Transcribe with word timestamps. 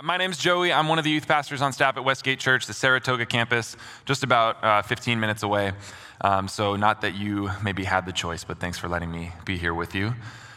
My 0.00 0.16
name's 0.16 0.38
Joey. 0.38 0.72
I'm 0.72 0.86
one 0.86 0.98
of 0.98 1.04
the 1.04 1.10
youth 1.10 1.26
pastors 1.26 1.60
on 1.60 1.72
staff 1.72 1.96
at 1.96 2.04
Westgate 2.04 2.38
Church, 2.38 2.66
the 2.66 2.72
Saratoga 2.72 3.26
campus, 3.26 3.76
just 4.04 4.22
about 4.22 4.62
uh, 4.62 4.80
15 4.82 5.18
minutes 5.18 5.42
away. 5.42 5.72
Um, 6.20 6.46
so, 6.46 6.76
not 6.76 7.00
that 7.00 7.16
you 7.16 7.50
maybe 7.64 7.82
had 7.82 8.06
the 8.06 8.12
choice, 8.12 8.44
but 8.44 8.60
thanks 8.60 8.78
for 8.78 8.86
letting 8.86 9.10
me 9.10 9.32
be 9.44 9.58
here 9.58 9.74
with 9.74 9.96
you. 9.96 10.14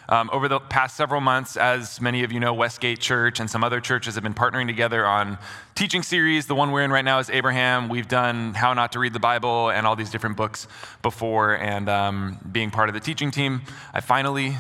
Um, 0.10 0.30
over 0.32 0.48
the 0.48 0.60
past 0.60 0.96
several 0.96 1.22
months, 1.22 1.58
as 1.58 2.00
many 2.00 2.24
of 2.24 2.32
you 2.32 2.40
know, 2.40 2.54
Westgate 2.54 3.00
Church 3.00 3.40
and 3.40 3.50
some 3.50 3.64
other 3.64 3.82
churches 3.82 4.14
have 4.14 4.24
been 4.24 4.36
partnering 4.36 4.68
together 4.68 5.08
on 5.08 5.40
teaching 5.74 6.04
series. 6.04 6.46
The 6.46 6.56
one 6.56 6.72
we're 6.72 6.84
in 6.84 6.92
right 6.92 7.06
now 7.06 7.18
is 7.18 7.32
Abraham. 7.32 7.90
We've 7.90 8.08
done 8.08 8.54
How 8.54 8.76
Not 8.76 8.92
to 8.92 9.00
Read 9.00 9.14
the 9.14 9.20
Bible 9.20 9.72
and 9.72 9.88
all 9.88 9.96
these 9.96 10.12
different 10.12 10.38
books 10.38 10.68
before, 11.02 11.58
and 11.58 11.90
um, 11.90 12.38
being 12.52 12.70
part 12.70 12.90
of 12.90 12.94
the 12.94 13.00
teaching 13.00 13.32
team, 13.32 13.62
I 13.92 14.02
finally 14.02 14.58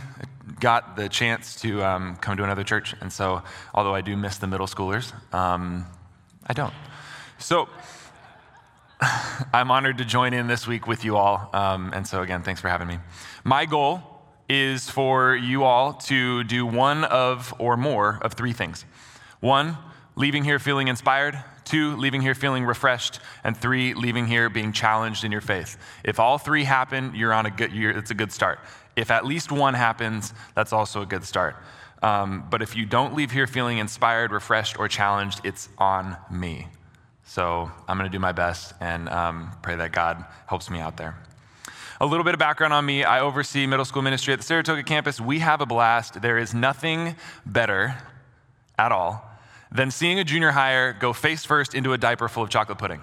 got 0.62 0.96
the 0.96 1.09
chance 1.09 1.59
to 1.62 1.84
um, 1.84 2.16
come 2.18 2.38
to 2.38 2.44
another 2.44 2.64
church. 2.64 2.96
And 3.02 3.12
so, 3.12 3.41
although 3.73 3.94
I 3.94 4.00
do 4.00 4.16
miss 4.16 4.38
the 4.38 4.48
middle 4.48 4.68
schoolers, 4.68 5.12
um, 5.34 5.86
I 6.45 6.54
don't. 6.54 6.73
So, 7.40 7.68
I'm 9.54 9.71
honored 9.71 9.98
to 9.98 10.05
join 10.05 10.34
in 10.34 10.48
this 10.48 10.68
week 10.68 10.88
with 10.88 11.04
you 11.04 11.18
all. 11.18 11.49
Um, 11.54 11.91
and 11.94 12.08
so, 12.08 12.21
again, 12.21 12.44
thanks 12.44 12.62
for 12.62 12.70
having 12.70 12.88
me. 12.88 12.99
My 13.44 13.66
goal 13.66 14.02
is 14.48 14.90
for 14.90 15.35
you 15.35 15.63
all 15.63 15.94
to 15.94 16.44
do 16.44 16.66
one 16.66 17.04
of 17.05 17.54
or 17.57 17.76
more 17.76 18.20
of 18.21 18.34
three 18.34 18.54
things 18.54 18.85
one, 19.40 19.77
leaving 20.16 20.43
here 20.43 20.59
feeling 20.59 20.88
inspired. 20.88 21.43
Two, 21.63 21.96
leaving 21.96 22.21
here 22.21 22.35
feeling 22.35 22.66
refreshed. 22.66 23.20
And 23.43 23.55
three, 23.55 23.93
leaving 23.93 24.27
here 24.27 24.49
being 24.49 24.73
challenged 24.73 25.23
in 25.23 25.32
your 25.32 25.41
faith. 25.41 25.77
If 26.04 26.20
all 26.20 26.38
three 26.38 26.63
happen, 26.63 27.13
you're 27.16 27.34
on 27.34 27.46
a 27.46 27.52
good, 27.52 27.71
year, 27.71 27.91
it's 27.91 28.12
a 28.12 28.13
good 28.13 28.32
start. 28.32 28.59
If 28.95 29.12
at 29.12 29.26
least 29.26 29.52
one 29.52 29.73
happens, 29.73 30.34
that's 30.55 30.73
also 30.73 31.02
a 31.02 31.05
good 31.05 31.23
start. 31.23 31.55
Um, 32.02 32.48
but 32.49 32.62
if 32.62 32.76
you 32.76 32.86
don't 32.86 33.16
leave 33.16 33.32
here 33.32 33.48
feeling 33.48 33.77
inspired, 33.77 34.32
refreshed, 34.32 34.80
or 34.80 34.88
challenged, 34.88 35.41
it's 35.44 35.70
on 35.77 36.18
me. 36.30 36.68
So 37.23 37.72
I'm 37.88 37.98
going 37.98 38.09
to 38.09 38.16
do 38.16 38.20
my 38.20 38.32
best 38.32 38.74
and 38.82 39.07
um, 39.07 39.52
pray 39.62 39.76
that 39.76 39.91
God 39.91 40.26
helps 40.48 40.70
me 40.70 40.80
out 40.80 40.98
there. 40.98 41.15
A 42.02 42.05
little 42.05 42.24
bit 42.24 42.34
of 42.34 42.40
background 42.40 42.74
on 42.74 42.84
me 42.84 43.04
I 43.04 43.20
oversee 43.20 43.68
middle 43.68 43.85
school 43.85 44.02
ministry 44.02 44.34
at 44.34 44.40
the 44.40 44.46
Saratoga 44.46 44.82
campus. 44.82 45.21
We 45.21 45.40
have 45.40 45.62
a 45.62 45.68
blast. 45.68 46.21
There 46.21 46.40
is 46.40 46.54
nothing 46.54 47.15
better 47.46 47.96
at 48.77 48.91
all 48.91 49.24
than 49.71 49.91
seeing 49.91 50.20
a 50.20 50.24
junior 50.24 50.52
higher 50.52 50.93
go 50.93 51.13
face 51.13 51.46
first 51.46 51.76
into 51.76 51.93
a 51.93 51.98
diaper 51.98 52.27
full 52.27 52.43
of 52.43 52.49
chocolate 52.49 52.80
pudding. 52.80 53.02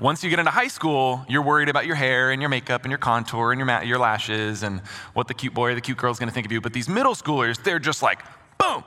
Once 0.00 0.24
you 0.24 0.30
get 0.30 0.38
into 0.38 0.50
high 0.50 0.66
school, 0.66 1.26
you're 1.28 1.42
worried 1.42 1.68
about 1.68 1.84
your 1.84 1.94
hair 1.94 2.30
and 2.30 2.40
your 2.40 2.48
makeup 2.48 2.84
and 2.84 2.90
your 2.90 2.98
contour 2.98 3.52
and 3.52 3.58
your, 3.58 3.66
ma- 3.66 3.82
your 3.82 3.98
lashes 3.98 4.62
and 4.62 4.80
what 5.12 5.28
the 5.28 5.34
cute 5.34 5.52
boy 5.52 5.72
or 5.72 5.74
the 5.74 5.80
cute 5.80 5.98
girl 5.98 6.10
is 6.10 6.18
going 6.18 6.28
to 6.28 6.32
think 6.34 6.46
of 6.46 6.52
you. 6.52 6.58
But 6.58 6.72
these 6.72 6.88
middle 6.88 7.14
schoolers, 7.14 7.62
they're 7.62 7.78
just 7.78 8.02
like, 8.02 8.22
boom, 8.56 8.82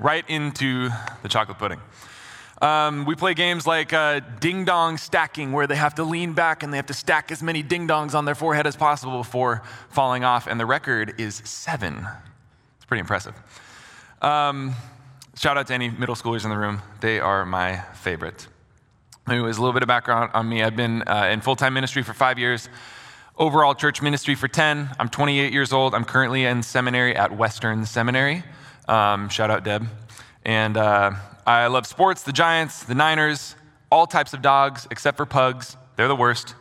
right 0.00 0.28
into 0.28 0.90
the 1.22 1.28
chocolate 1.28 1.58
pudding. 1.58 1.80
Um, 2.60 3.04
we 3.04 3.14
play 3.14 3.34
games 3.34 3.64
like 3.64 3.92
uh, 3.92 4.20
ding 4.40 4.64
dong 4.64 4.96
stacking, 4.96 5.52
where 5.52 5.68
they 5.68 5.76
have 5.76 5.94
to 5.96 6.04
lean 6.04 6.32
back 6.32 6.64
and 6.64 6.72
they 6.72 6.78
have 6.78 6.86
to 6.86 6.94
stack 6.94 7.30
as 7.30 7.40
many 7.40 7.62
ding 7.62 7.86
dongs 7.86 8.14
on 8.14 8.24
their 8.24 8.34
forehead 8.34 8.66
as 8.66 8.74
possible 8.74 9.18
before 9.18 9.62
falling 9.90 10.24
off. 10.24 10.48
And 10.48 10.58
the 10.58 10.66
record 10.66 11.14
is 11.20 11.42
seven. 11.44 12.08
It's 12.76 12.86
pretty 12.86 13.00
impressive. 13.00 13.34
Um, 14.20 14.74
shout 15.36 15.56
out 15.56 15.68
to 15.68 15.74
any 15.74 15.90
middle 15.90 16.16
schoolers 16.16 16.42
in 16.42 16.50
the 16.50 16.58
room, 16.58 16.82
they 17.00 17.20
are 17.20 17.46
my 17.46 17.82
favorite. 17.94 18.48
Anyways, 19.26 19.56
a 19.56 19.60
little 19.60 19.72
bit 19.72 19.82
of 19.82 19.86
background 19.86 20.32
on 20.34 20.46
me. 20.46 20.62
I've 20.62 20.76
been 20.76 21.02
uh, 21.06 21.30
in 21.32 21.40
full 21.40 21.56
time 21.56 21.72
ministry 21.72 22.02
for 22.02 22.12
five 22.12 22.38
years, 22.38 22.68
overall 23.38 23.74
church 23.74 24.02
ministry 24.02 24.34
for 24.34 24.48
10. 24.48 24.90
I'm 24.98 25.08
28 25.08 25.50
years 25.50 25.72
old. 25.72 25.94
I'm 25.94 26.04
currently 26.04 26.44
in 26.44 26.62
seminary 26.62 27.16
at 27.16 27.34
Western 27.34 27.86
Seminary. 27.86 28.44
Um, 28.86 29.30
shout 29.30 29.50
out, 29.50 29.64
Deb. 29.64 29.86
And 30.44 30.76
uh, 30.76 31.12
I 31.46 31.68
love 31.68 31.86
sports, 31.86 32.22
the 32.22 32.32
Giants, 32.32 32.82
the 32.84 32.94
Niners, 32.94 33.56
all 33.90 34.06
types 34.06 34.34
of 34.34 34.42
dogs 34.42 34.86
except 34.90 35.16
for 35.16 35.24
pugs. 35.24 35.78
They're 35.96 36.06
the 36.06 36.14
worst. 36.14 36.54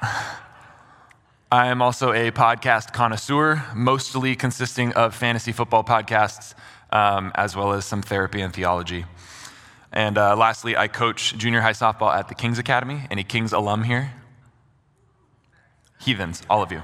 I 1.50 1.66
am 1.66 1.82
also 1.82 2.12
a 2.12 2.30
podcast 2.30 2.92
connoisseur, 2.92 3.60
mostly 3.74 4.36
consisting 4.36 4.92
of 4.92 5.16
fantasy 5.16 5.50
football 5.50 5.82
podcasts, 5.82 6.54
um, 6.92 7.32
as 7.34 7.56
well 7.56 7.72
as 7.72 7.84
some 7.84 8.02
therapy 8.02 8.40
and 8.40 8.54
theology. 8.54 9.04
And 9.92 10.18
uh, 10.18 10.36
lastly, 10.36 10.76
I 10.76 10.88
coach 10.88 11.36
junior 11.36 11.60
high 11.60 11.72
softball 11.72 12.14
at 12.14 12.28
the 12.28 12.34
Kings 12.34 12.58
Academy. 12.58 13.02
Any 13.10 13.24
Kings 13.24 13.52
alum 13.52 13.84
here? 13.84 14.12
Heathens, 16.00 16.42
all 16.48 16.62
of 16.62 16.70
you. 16.70 16.82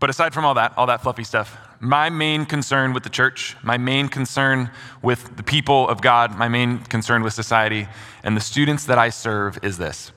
But 0.00 0.10
aside 0.10 0.34
from 0.34 0.44
all 0.44 0.54
that, 0.54 0.76
all 0.76 0.86
that 0.86 1.02
fluffy 1.02 1.24
stuff, 1.24 1.56
my 1.80 2.10
main 2.10 2.44
concern 2.44 2.92
with 2.92 3.02
the 3.02 3.10
church, 3.10 3.56
my 3.62 3.78
main 3.78 4.08
concern 4.08 4.70
with 5.02 5.36
the 5.36 5.42
people 5.42 5.88
of 5.88 6.00
God, 6.00 6.36
my 6.36 6.48
main 6.48 6.80
concern 6.80 7.22
with 7.22 7.32
society 7.32 7.88
and 8.22 8.36
the 8.36 8.40
students 8.40 8.84
that 8.86 8.98
I 8.98 9.10
serve 9.10 9.58
is 9.62 9.78
this. 9.78 10.12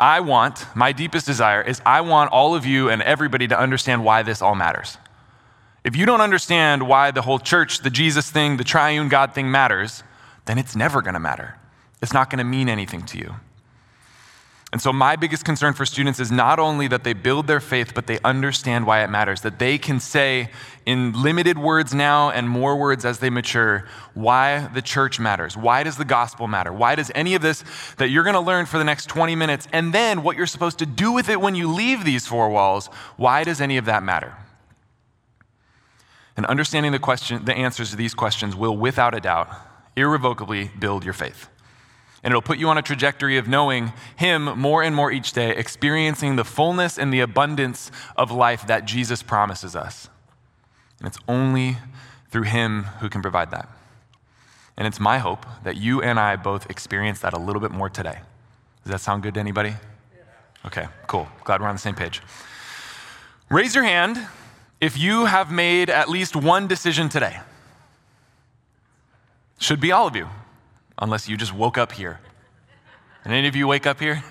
I 0.00 0.20
want, 0.20 0.66
my 0.74 0.92
deepest 0.92 1.26
desire 1.26 1.62
is 1.62 1.80
I 1.86 2.00
want 2.00 2.32
all 2.32 2.54
of 2.54 2.66
you 2.66 2.90
and 2.90 3.00
everybody 3.02 3.46
to 3.48 3.58
understand 3.58 4.04
why 4.04 4.22
this 4.22 4.42
all 4.42 4.54
matters. 4.54 4.98
If 5.84 5.96
you 5.96 6.06
don't 6.06 6.22
understand 6.22 6.88
why 6.88 7.10
the 7.10 7.22
whole 7.22 7.38
church, 7.38 7.80
the 7.80 7.90
Jesus 7.90 8.30
thing, 8.30 8.56
the 8.56 8.64
triune 8.64 9.10
God 9.10 9.34
thing 9.34 9.50
matters, 9.50 10.02
then 10.46 10.58
it's 10.58 10.74
never 10.74 11.02
going 11.02 11.14
to 11.14 11.20
matter. 11.20 11.58
It's 12.00 12.14
not 12.14 12.30
going 12.30 12.38
to 12.38 12.44
mean 12.44 12.70
anything 12.70 13.02
to 13.06 13.18
you. 13.18 13.34
And 14.72 14.82
so, 14.82 14.92
my 14.92 15.14
biggest 15.14 15.44
concern 15.44 15.72
for 15.72 15.86
students 15.86 16.18
is 16.18 16.32
not 16.32 16.58
only 16.58 16.88
that 16.88 17.04
they 17.04 17.12
build 17.12 17.46
their 17.46 17.60
faith, 17.60 17.94
but 17.94 18.08
they 18.08 18.18
understand 18.24 18.88
why 18.88 19.04
it 19.04 19.08
matters. 19.08 19.42
That 19.42 19.60
they 19.60 19.78
can 19.78 20.00
say 20.00 20.50
in 20.84 21.12
limited 21.12 21.56
words 21.58 21.94
now 21.94 22.30
and 22.30 22.48
more 22.48 22.74
words 22.74 23.04
as 23.04 23.20
they 23.20 23.30
mature 23.30 23.86
why 24.14 24.66
the 24.74 24.82
church 24.82 25.20
matters. 25.20 25.56
Why 25.56 25.84
does 25.84 25.96
the 25.96 26.04
gospel 26.04 26.48
matter? 26.48 26.72
Why 26.72 26.96
does 26.96 27.12
any 27.14 27.36
of 27.36 27.42
this 27.42 27.62
that 27.98 28.08
you're 28.08 28.24
going 28.24 28.34
to 28.34 28.40
learn 28.40 28.66
for 28.66 28.78
the 28.78 28.84
next 28.84 29.06
20 29.06 29.36
minutes 29.36 29.68
and 29.72 29.92
then 29.92 30.24
what 30.24 30.36
you're 30.36 30.44
supposed 30.44 30.80
to 30.80 30.86
do 30.86 31.12
with 31.12 31.28
it 31.28 31.40
when 31.40 31.54
you 31.54 31.72
leave 31.72 32.04
these 32.04 32.26
four 32.26 32.50
walls, 32.50 32.88
why 33.16 33.44
does 33.44 33.60
any 33.60 33.76
of 33.76 33.84
that 33.84 34.02
matter? 34.02 34.34
And 36.36 36.46
understanding 36.46 36.92
the, 36.92 36.98
question, 36.98 37.44
the 37.44 37.54
answers 37.54 37.90
to 37.90 37.96
these 37.96 38.14
questions 38.14 38.56
will, 38.56 38.76
without 38.76 39.14
a 39.14 39.20
doubt, 39.20 39.48
irrevocably 39.96 40.70
build 40.78 41.04
your 41.04 41.14
faith. 41.14 41.48
And 42.22 42.32
it'll 42.32 42.42
put 42.42 42.58
you 42.58 42.68
on 42.68 42.78
a 42.78 42.82
trajectory 42.82 43.36
of 43.36 43.46
knowing 43.46 43.92
Him 44.16 44.44
more 44.58 44.82
and 44.82 44.96
more 44.96 45.12
each 45.12 45.32
day, 45.32 45.54
experiencing 45.54 46.36
the 46.36 46.44
fullness 46.44 46.98
and 46.98 47.12
the 47.12 47.20
abundance 47.20 47.92
of 48.16 48.30
life 48.30 48.66
that 48.66 48.86
Jesus 48.86 49.22
promises 49.22 49.76
us. 49.76 50.08
And 50.98 51.06
it's 51.06 51.18
only 51.28 51.76
through 52.30 52.44
Him 52.44 52.84
who 53.00 53.08
can 53.08 53.22
provide 53.22 53.50
that. 53.50 53.68
And 54.76 54.88
it's 54.88 54.98
my 54.98 55.18
hope 55.18 55.46
that 55.62 55.76
you 55.76 56.02
and 56.02 56.18
I 56.18 56.36
both 56.36 56.68
experience 56.68 57.20
that 57.20 57.32
a 57.32 57.38
little 57.38 57.60
bit 57.60 57.70
more 57.70 57.90
today. 57.90 58.20
Does 58.82 58.90
that 58.90 59.00
sound 59.00 59.22
good 59.22 59.34
to 59.34 59.40
anybody? 59.40 59.74
Okay, 60.66 60.86
cool. 61.06 61.28
Glad 61.44 61.60
we're 61.60 61.68
on 61.68 61.74
the 61.74 61.80
same 61.80 61.94
page. 61.94 62.22
Raise 63.50 63.74
your 63.74 63.84
hand 63.84 64.26
if 64.80 64.98
you 64.98 65.26
have 65.26 65.50
made 65.50 65.90
at 65.90 66.08
least 66.08 66.36
one 66.36 66.66
decision 66.66 67.08
today, 67.08 67.40
should 69.58 69.80
be 69.80 69.92
all 69.92 70.06
of 70.06 70.16
you, 70.16 70.28
unless 70.98 71.28
you 71.28 71.36
just 71.36 71.54
woke 71.54 71.78
up 71.78 71.92
here. 71.92 72.20
And 73.24 73.32
any 73.32 73.48
of 73.48 73.56
you 73.56 73.66
wake 73.66 73.86
up 73.86 74.00
here? 74.00 74.22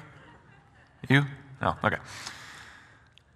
You? 1.10 1.24
No, 1.62 1.76
okay. 1.84 1.98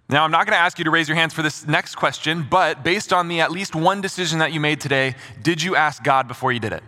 Now, 0.08 0.24
I'm 0.24 0.30
not 0.30 0.46
going 0.46 0.54
to 0.54 0.60
ask 0.60 0.78
you 0.78 0.84
to 0.84 0.90
raise 0.90 1.08
your 1.08 1.16
hands 1.16 1.34
for 1.34 1.42
this 1.42 1.66
next 1.66 1.96
question, 1.96 2.46
but 2.48 2.82
based 2.82 3.12
on 3.12 3.28
the 3.28 3.40
at 3.40 3.50
least 3.50 3.74
one 3.74 4.00
decision 4.00 4.38
that 4.38 4.52
you 4.52 4.60
made 4.60 4.80
today, 4.80 5.16
did 5.42 5.62
you 5.62 5.76
ask 5.76 6.02
God 6.02 6.28
before 6.28 6.50
you 6.50 6.60
did 6.60 6.72
it? 6.72 6.82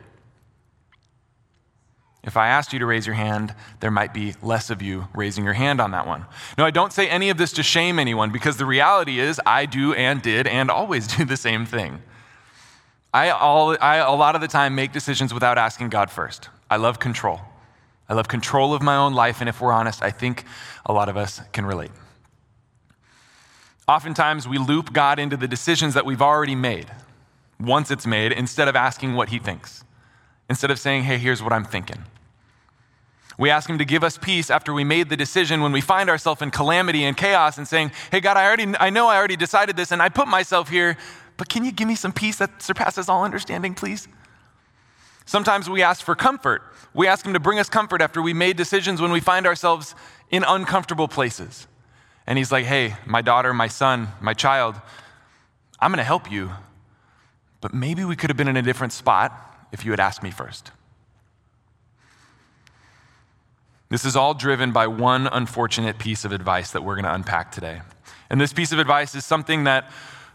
If 2.22 2.36
I 2.36 2.48
asked 2.48 2.72
you 2.72 2.78
to 2.78 2.86
raise 2.86 3.06
your 3.06 3.14
hand, 3.14 3.54
there 3.80 3.90
might 3.90 4.12
be 4.12 4.34
less 4.42 4.68
of 4.68 4.82
you 4.82 5.08
raising 5.14 5.42
your 5.44 5.54
hand 5.54 5.80
on 5.80 5.92
that 5.92 6.06
one. 6.06 6.26
No, 6.58 6.64
I 6.66 6.70
don't 6.70 6.92
say 6.92 7.08
any 7.08 7.30
of 7.30 7.38
this 7.38 7.52
to 7.52 7.62
shame 7.62 7.98
anyone 7.98 8.30
because 8.30 8.58
the 8.58 8.66
reality 8.66 9.20
is 9.20 9.40
I 9.46 9.64
do 9.64 9.94
and 9.94 10.20
did 10.20 10.46
and 10.46 10.70
always 10.70 11.06
do 11.16 11.24
the 11.24 11.36
same 11.36 11.64
thing. 11.64 12.02
I, 13.12 13.30
all, 13.30 13.76
I 13.80 13.96
a 13.96 14.12
lot 14.12 14.34
of 14.34 14.40
the 14.40 14.48
time 14.48 14.74
make 14.74 14.92
decisions 14.92 15.32
without 15.32 15.58
asking 15.58 15.88
God 15.88 16.10
first. 16.10 16.48
I 16.68 16.76
love 16.76 16.98
control. 16.98 17.40
I 18.08 18.14
love 18.14 18.28
control 18.28 18.74
of 18.74 18.82
my 18.82 18.96
own 18.96 19.14
life, 19.14 19.40
and 19.40 19.48
if 19.48 19.60
we're 19.60 19.72
honest, 19.72 20.02
I 20.02 20.10
think 20.10 20.44
a 20.84 20.92
lot 20.92 21.08
of 21.08 21.16
us 21.16 21.40
can 21.52 21.64
relate. 21.64 21.92
Oftentimes, 23.88 24.46
we 24.46 24.58
loop 24.58 24.92
God 24.92 25.18
into 25.18 25.36
the 25.36 25.48
decisions 25.48 25.94
that 25.94 26.04
we've 26.04 26.22
already 26.22 26.54
made 26.54 26.86
once 27.58 27.90
it's 27.90 28.06
made 28.06 28.32
instead 28.32 28.68
of 28.68 28.76
asking 28.76 29.14
what 29.14 29.30
He 29.30 29.38
thinks 29.38 29.84
instead 30.50 30.70
of 30.70 30.80
saying, 30.80 31.04
hey, 31.04 31.16
here's 31.16 31.40
what 31.42 31.52
I'm 31.52 31.64
thinking. 31.64 32.04
We 33.38 33.48
ask 33.48 33.70
Him 33.70 33.78
to 33.78 33.84
give 33.84 34.02
us 34.02 34.18
peace 34.18 34.50
after 34.50 34.74
we 34.74 34.82
made 34.82 35.08
the 35.08 35.16
decision 35.16 35.62
when 35.62 35.70
we 35.70 35.80
find 35.80 36.10
ourselves 36.10 36.42
in 36.42 36.50
calamity 36.50 37.04
and 37.04 37.16
chaos 37.16 37.56
and 37.56 37.66
saying, 37.66 37.92
hey, 38.10 38.20
God, 38.20 38.36
I, 38.36 38.44
already, 38.44 38.66
I 38.78 38.90
know 38.90 39.06
I 39.06 39.16
already 39.16 39.36
decided 39.36 39.76
this 39.76 39.92
and 39.92 40.02
I 40.02 40.08
put 40.08 40.26
myself 40.26 40.68
here, 40.68 40.98
but 41.36 41.48
can 41.48 41.64
you 41.64 41.70
give 41.70 41.86
me 41.86 41.94
some 41.94 42.12
peace 42.12 42.36
that 42.36 42.60
surpasses 42.60 43.08
all 43.08 43.24
understanding, 43.24 43.74
please? 43.74 44.08
Sometimes 45.24 45.70
we 45.70 45.82
ask 45.82 46.04
for 46.04 46.16
comfort. 46.16 46.62
We 46.92 47.06
ask 47.06 47.24
Him 47.24 47.32
to 47.32 47.40
bring 47.40 47.60
us 47.60 47.68
comfort 47.68 48.02
after 48.02 48.20
we 48.20 48.34
made 48.34 48.56
decisions 48.56 49.00
when 49.00 49.12
we 49.12 49.20
find 49.20 49.46
ourselves 49.46 49.94
in 50.30 50.42
uncomfortable 50.42 51.06
places. 51.06 51.68
And 52.26 52.36
He's 52.36 52.50
like, 52.50 52.66
hey, 52.66 52.96
my 53.06 53.22
daughter, 53.22 53.54
my 53.54 53.68
son, 53.68 54.08
my 54.20 54.34
child, 54.34 54.74
I'm 55.78 55.92
going 55.92 55.98
to 55.98 56.04
help 56.04 56.30
you, 56.30 56.50
but 57.60 57.72
maybe 57.72 58.04
we 58.04 58.16
could 58.16 58.30
have 58.30 58.36
been 58.36 58.48
in 58.48 58.56
a 58.56 58.62
different 58.62 58.92
spot 58.92 59.49
if 59.72 59.84
you 59.84 59.90
had 59.90 60.00
asked 60.00 60.22
me 60.22 60.30
first. 60.30 60.72
This 63.90 64.04
is 64.04 64.14
all 64.14 64.34
driven 64.34 64.70
by 64.70 64.86
one 64.86 65.26
unfortunate 65.26 65.98
piece 65.98 66.24
of 66.24 66.30
advice 66.30 66.70
that 66.70 66.84
we're 66.84 66.94
going 66.94 67.06
to 67.06 67.14
unpack 67.14 67.50
today. 67.50 67.80
And 68.30 68.40
this 68.40 68.52
piece 68.52 68.70
of 68.70 68.78
advice 68.78 69.16
is 69.16 69.24
something 69.24 69.64
that, 69.64 69.90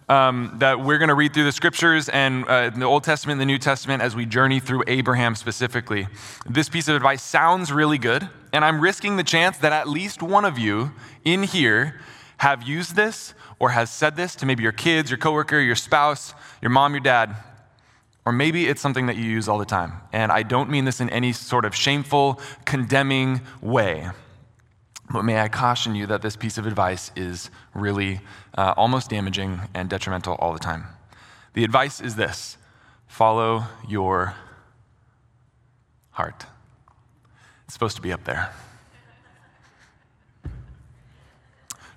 um, 0.09 0.57
that 0.59 0.81
we're 0.81 0.97
going 0.97 1.07
to 1.07 1.15
read 1.15 1.33
through 1.33 1.45
the 1.45 1.53
scriptures 1.53 2.09
and 2.09 2.43
uh, 2.45 2.71
the 2.71 2.83
Old 2.83 3.05
Testament 3.05 3.35
and 3.35 3.41
the 3.41 3.45
New 3.53 3.57
Testament 3.57 4.03
as 4.03 4.13
we 4.13 4.25
journey 4.25 4.59
through 4.59 4.83
Abraham 4.87 5.35
specifically. 5.35 6.07
This 6.49 6.67
piece 6.67 6.89
of 6.89 6.97
advice 6.97 7.23
sounds 7.23 7.71
really 7.71 7.97
good, 7.97 8.27
and 8.51 8.65
I'm 8.65 8.81
risking 8.81 9.15
the 9.15 9.23
chance 9.23 9.57
that 9.59 9.71
at 9.71 9.87
least 9.87 10.21
one 10.21 10.43
of 10.43 10.59
you 10.59 10.91
in 11.23 11.43
here 11.43 12.01
have 12.39 12.63
used 12.63 12.97
this 12.97 13.33
or 13.57 13.69
has 13.69 13.89
said 13.89 14.17
this 14.17 14.35
to 14.35 14.45
maybe 14.45 14.63
your 14.63 14.73
kids, 14.73 15.09
your 15.09 15.17
coworker, 15.17 15.61
your 15.61 15.75
spouse, 15.75 16.33
your 16.61 16.71
mom, 16.71 16.93
your 16.93 16.99
dad. 16.99 17.37
Or 18.25 18.31
maybe 18.31 18.67
it's 18.67 18.81
something 18.81 19.05
that 19.05 19.17
you 19.17 19.23
use 19.23 19.47
all 19.47 19.59
the 19.59 19.65
time. 19.65 19.93
And 20.11 20.31
I 20.31 20.41
don't 20.41 20.69
mean 20.69 20.85
this 20.85 20.99
in 20.99 21.09
any 21.11 21.31
sort 21.31 21.63
of 21.63 21.75
shameful, 21.75 22.39
condemning 22.65 23.41
way. 23.61 24.09
But 25.11 25.23
may 25.23 25.39
I 25.39 25.47
caution 25.47 25.93
you 25.93 26.07
that 26.07 26.23
this 26.23 26.35
piece 26.35 26.57
of 26.57 26.65
advice 26.65 27.11
is 27.15 27.51
really 27.75 28.21
uh, 28.57 28.73
almost 28.75 29.11
damaging 29.11 29.61
and 29.75 29.87
detrimental 29.89 30.35
all 30.39 30.53
the 30.53 30.59
time. 30.59 30.85
The 31.53 31.63
advice 31.63 32.01
is 32.01 32.15
this 32.15 32.57
follow 33.07 33.65
your 33.87 34.33
heart. 36.11 36.45
It's 37.65 37.73
supposed 37.73 37.95
to 37.95 38.01
be 38.01 38.11
up 38.11 38.23
there. 38.23 38.51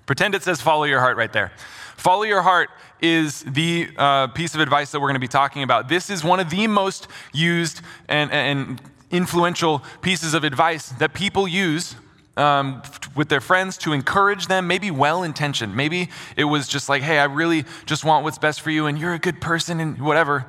Pretend 0.05 0.35
it 0.35 0.43
says 0.43 0.61
follow 0.61 0.83
your 0.83 0.99
heart 0.99 1.17
right 1.17 1.33
there. 1.33 1.51
Follow 1.99 2.23
your 2.23 2.41
heart 2.41 2.69
is 3.01 3.43
the 3.43 3.89
uh, 3.97 4.27
piece 4.27 4.55
of 4.55 4.61
advice 4.61 4.91
that 4.91 5.01
we're 5.01 5.09
going 5.09 5.15
to 5.15 5.19
be 5.19 5.27
talking 5.27 5.63
about. 5.63 5.89
This 5.89 6.09
is 6.09 6.23
one 6.23 6.39
of 6.39 6.49
the 6.49 6.65
most 6.65 7.09
used 7.33 7.81
and, 8.07 8.31
and 8.31 8.81
influential 9.11 9.83
pieces 10.01 10.33
of 10.33 10.45
advice 10.45 10.89
that 10.93 11.13
people 11.13 11.45
use 11.45 11.97
um, 12.37 12.81
with 13.17 13.27
their 13.27 13.41
friends 13.41 13.77
to 13.79 13.91
encourage 13.91 14.47
them, 14.47 14.65
maybe 14.65 14.91
well 14.91 15.23
intentioned. 15.23 15.75
Maybe 15.75 16.07
it 16.37 16.45
was 16.45 16.69
just 16.69 16.87
like, 16.87 17.01
hey, 17.01 17.19
I 17.19 17.25
really 17.25 17.65
just 17.85 18.05
want 18.05 18.23
what's 18.23 18.37
best 18.37 18.61
for 18.61 18.71
you, 18.71 18.85
and 18.85 18.97
you're 18.97 19.13
a 19.13 19.19
good 19.19 19.41
person, 19.41 19.81
and 19.81 19.99
whatever. 20.01 20.45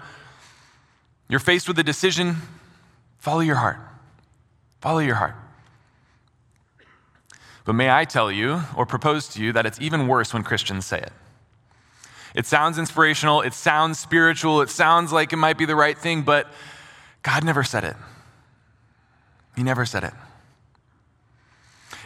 You're 1.29 1.41
faced 1.41 1.67
with 1.67 1.81
a 1.81 1.85
decision, 1.85 2.37
follow 3.19 3.41
your 3.41 3.56
heart. 3.56 3.79
Follow 4.81 5.00
your 5.00 5.17
heart. 5.17 5.35
But 7.64 7.73
may 7.73 7.91
I 7.91 8.05
tell 8.05 8.31
you 8.31 8.62
or 8.76 8.87
propose 8.87 9.26
to 9.31 9.43
you 9.43 9.53
that 9.53 9.67
it's 9.67 9.81
even 9.81 10.06
worse 10.06 10.32
when 10.32 10.44
Christians 10.44 10.87
say 10.87 11.00
it. 11.00 11.12
It 12.35 12.47
sounds 12.47 12.79
inspirational, 12.79 13.43
it 13.43 13.55
sounds 13.55 13.99
spiritual, 13.99 14.61
it 14.61 14.71
sounds 14.71 15.12
like 15.12 15.32
it 15.32 15.37
might 15.37 15.59
be 15.59 15.65
the 15.65 15.75
right 15.75 15.99
thing, 15.99 16.23
but 16.23 16.47
God 17.23 17.44
never 17.44 17.65
said 17.65 17.85
it. 17.85 17.97
He 19.56 19.62
never 19.62 19.85
said 19.85 20.05
it. 20.05 20.15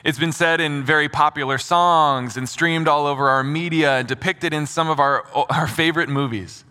It's 0.04 0.18
been 0.18 0.32
said 0.32 0.60
in 0.60 0.84
very 0.84 1.08
popular 1.08 1.56
songs 1.56 2.36
and 2.36 2.48
streamed 2.48 2.88
all 2.88 3.06
over 3.06 3.28
our 3.28 3.42
media 3.42 3.98
and 3.98 4.08
depicted 4.08 4.52
in 4.52 4.66
some 4.66 4.90
of 4.90 5.00
our, 5.00 5.24
our 5.48 5.66
favorite 5.66 6.08
movies. 6.08 6.64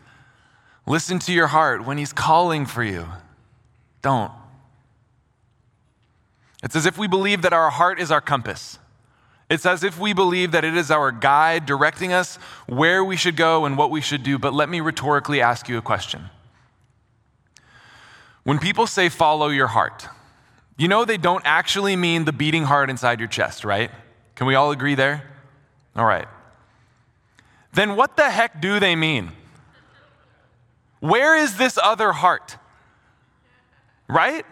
Listen 0.86 1.18
to 1.20 1.34
your 1.34 1.48
heart 1.48 1.86
when 1.86 1.98
He's 1.98 2.14
calling 2.14 2.66
for 2.66 2.84
you. 2.84 3.08
Don't. 4.02 4.32
It's 6.62 6.76
as 6.76 6.86
if 6.86 6.98
we 6.98 7.08
believe 7.08 7.42
that 7.42 7.54
our 7.54 7.70
heart 7.70 8.00
is 8.00 8.12
our 8.12 8.22
compass. 8.22 8.78
It's 9.54 9.68
as 9.68 9.84
if 9.84 10.00
we 10.00 10.14
believe 10.14 10.52
that 10.54 10.66
it 10.66 10.76
is 10.76 10.90
our 10.90 11.12
guide 11.12 11.68
directing 11.68 12.12
us 12.12 12.38
where 12.66 13.04
we 13.04 13.16
should 13.16 13.36
go 13.36 13.66
and 13.66 13.78
what 13.78 13.92
we 13.92 14.02
should 14.02 14.24
do. 14.24 14.40
But 14.40 14.52
let 14.52 14.68
me 14.68 14.82
rhetorically 14.82 15.42
ask 15.42 15.70
you 15.70 15.78
a 15.78 15.82
question. 15.82 16.32
When 18.42 18.58
people 18.58 18.88
say 18.88 19.10
follow 19.10 19.50
your 19.50 19.68
heart, 19.68 20.08
you 20.76 20.88
know 20.88 21.06
they 21.06 21.18
don't 21.18 21.44
actually 21.46 21.96
mean 21.96 22.26
the 22.26 22.34
beating 22.34 22.64
heart 22.64 22.90
inside 22.90 23.20
your 23.20 23.28
chest, 23.28 23.64
right? 23.64 23.92
Can 24.34 24.48
we 24.48 24.56
all 24.56 24.72
agree 24.72 24.96
there? 24.96 25.30
All 25.96 26.06
right. 26.06 26.28
Then 27.74 27.96
what 27.96 28.18
the 28.18 28.32
heck 28.32 28.60
do 28.60 28.80
they 28.80 28.96
mean? 28.96 29.34
Where 31.00 31.38
is 31.38 31.58
this 31.58 31.78
other 31.78 32.12
heart? 32.12 32.58
Right? 34.08 34.48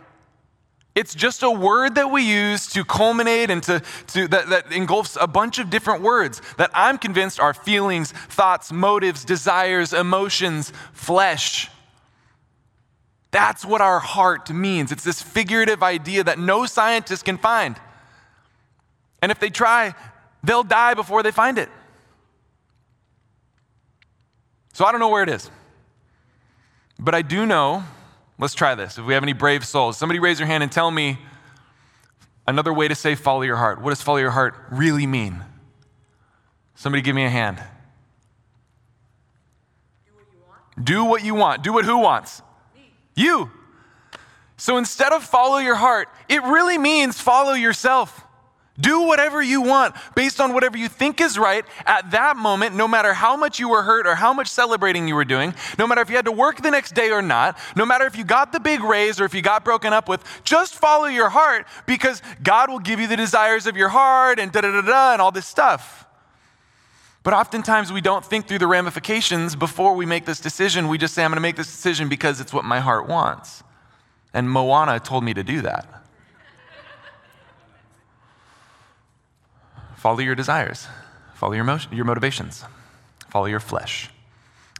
It's 1.02 1.16
just 1.16 1.42
a 1.42 1.50
word 1.50 1.96
that 1.96 2.12
we 2.12 2.22
use 2.22 2.68
to 2.74 2.86
culminate 2.86 3.50
and 3.50 3.64
to, 3.64 3.82
to 4.10 4.28
that, 4.28 4.50
that 4.50 4.72
engulfs 4.72 5.18
a 5.20 5.26
bunch 5.26 5.58
of 5.58 5.72
different 5.72 6.04
words 6.04 6.44
that 6.58 6.70
I'm 6.76 7.00
convinced 7.00 7.40
are 7.40 7.56
feelings, 7.56 8.12
thoughts, 8.12 8.72
motives, 8.72 9.26
desires, 9.26 9.94
emotions, 9.94 10.72
flesh. 10.94 11.72
That's 13.32 13.66
what 13.66 13.82
our 13.82 14.00
heart 14.00 14.52
means. 14.52 14.92
It's 14.92 15.04
this 15.04 15.24
figurative 15.24 15.82
idea 15.82 16.24
that 16.24 16.38
no 16.38 16.68
scientist 16.68 17.26
can 17.26 17.40
find. 17.40 17.78
And 19.24 19.32
if 19.32 19.40
they 19.40 19.50
try, 19.50 19.96
they'll 20.44 20.62
die 20.62 20.94
before 20.94 21.24
they 21.24 21.32
find 21.32 21.58
it. 21.58 21.70
So 24.74 24.86
I 24.86 24.92
don't 24.92 25.00
know 25.02 25.10
where 25.10 25.24
it 25.24 25.30
is. 25.30 25.50
But 27.00 27.16
I 27.16 27.24
do 27.24 27.48
know 27.48 27.86
Let's 28.42 28.56
try 28.56 28.74
this. 28.74 28.98
If 28.98 29.06
we 29.06 29.14
have 29.14 29.22
any 29.22 29.34
brave 29.34 29.64
souls, 29.64 30.00
somebody 30.00 30.18
raise 30.18 30.40
your 30.40 30.48
hand 30.48 30.64
and 30.64 30.72
tell 30.72 30.90
me 30.90 31.20
another 32.48 32.74
way 32.74 32.88
to 32.88 32.96
say 32.96 33.14
follow 33.14 33.44
your 33.44 33.56
heart. 33.56 33.80
What 33.80 33.92
does 33.92 34.02
follow 34.02 34.18
your 34.18 34.32
heart 34.32 34.56
really 34.72 35.06
mean? 35.06 35.44
Somebody 36.74 37.04
give 37.04 37.16
me 37.16 37.24
a 37.24 37.30
hand. 37.30 37.62
Do 40.08 40.14
what 40.16 40.26
you 40.34 40.40
want. 40.48 40.86
Do 40.86 41.06
what 41.06 41.24
you 41.24 41.36
want. 41.36 41.64
Do 41.64 41.74
what 41.74 41.86
who 41.86 42.00
wants? 42.00 42.42
Me. 42.74 42.92
You. 43.16 43.52
So 44.58 44.78
instead 44.78 45.14
of 45.14 45.24
follow 45.24 45.60
your 45.60 45.76
heart, 45.76 46.10
it 46.28 46.42
really 46.42 46.80
means 46.80 47.22
follow 47.22 47.54
yourself. 47.54 48.26
Do 48.82 49.02
whatever 49.02 49.42
you 49.42 49.62
want 49.62 49.96
based 50.16 50.42
on 50.42 50.54
whatever 50.54 50.78
you 50.78 50.90
think 50.90 51.22
is 51.22 51.38
right 51.38 51.64
at 51.86 52.12
that 52.12 52.36
moment, 52.36 52.76
no 52.76 52.88
matter 52.88 53.14
how 53.14 53.38
much 53.38 53.60
you 53.60 53.70
were 53.70 53.84
hurt 53.84 54.06
or 54.08 54.16
how 54.16 54.34
much 54.34 54.48
celebrating 54.48 55.08
you 55.08 55.16
were 55.16 55.26
doing, 55.26 55.54
no 55.78 55.88
matter 55.88 56.02
if 56.02 56.10
you 56.10 56.16
had 56.16 56.26
to 56.26 56.32
work 56.32 56.62
the 56.62 56.72
next 56.72 56.94
day 56.94 57.12
or 57.12 57.22
not, 57.22 57.58
no 57.76 57.86
matter 57.86 58.06
if 58.06 58.18
you 58.18 58.24
got 58.24 58.52
the 58.52 58.60
big 58.60 58.84
raise 58.84 59.22
or 59.22 59.26
if 59.26 59.34
you 59.34 59.42
got 59.42 59.64
broken 59.64 59.94
up 59.94 60.10
with, 60.10 60.24
just 60.44 60.76
follow 60.76 61.06
your 61.06 61.30
heart 61.30 61.68
because 61.86 62.22
God 62.44 62.70
will 62.70 62.80
give 62.80 63.00
you 63.00 63.08
the 63.08 63.18
desires 63.18 63.68
of 63.68 63.78
your 63.78 63.90
heart 63.90 64.40
and 64.40 64.52
da 64.52 64.62
da 64.62 64.72
da 64.72 64.82
da 64.82 65.14
and 65.14 65.22
all 65.22 65.32
this 65.32 65.46
stuff. 65.46 66.06
But 67.24 67.34
oftentimes 67.34 67.94
we 67.94 68.02
don't 68.02 68.26
think 68.26 68.48
through 68.48 68.60
the 68.60 68.68
ramifications 68.68 69.56
before 69.56 69.94
we 69.94 70.06
make 70.06 70.26
this 70.26 70.40
decision. 70.40 70.88
We 70.88 70.98
just 70.98 71.14
say, 71.14 71.24
I'm 71.24 71.30
going 71.30 71.38
to 71.38 71.42
make 71.42 71.56
this 71.56 71.68
decision 71.68 72.10
because 72.10 72.42
it's 72.42 72.52
what 72.52 72.66
my 72.66 72.80
heart 72.80 73.08
wants. 73.08 73.64
And 74.34 74.50
Moana 74.50 75.00
told 75.00 75.24
me 75.24 75.34
to 75.34 75.44
do 75.44 75.62
that. 75.62 76.01
Follow 80.02 80.18
your 80.18 80.34
desires, 80.34 80.88
follow 81.36 81.54
your, 81.54 81.64
motion, 81.64 81.94
your 81.96 82.06
motivations, 82.06 82.66
follow 83.30 83.46
your 83.46 83.60
flesh. 83.60 84.10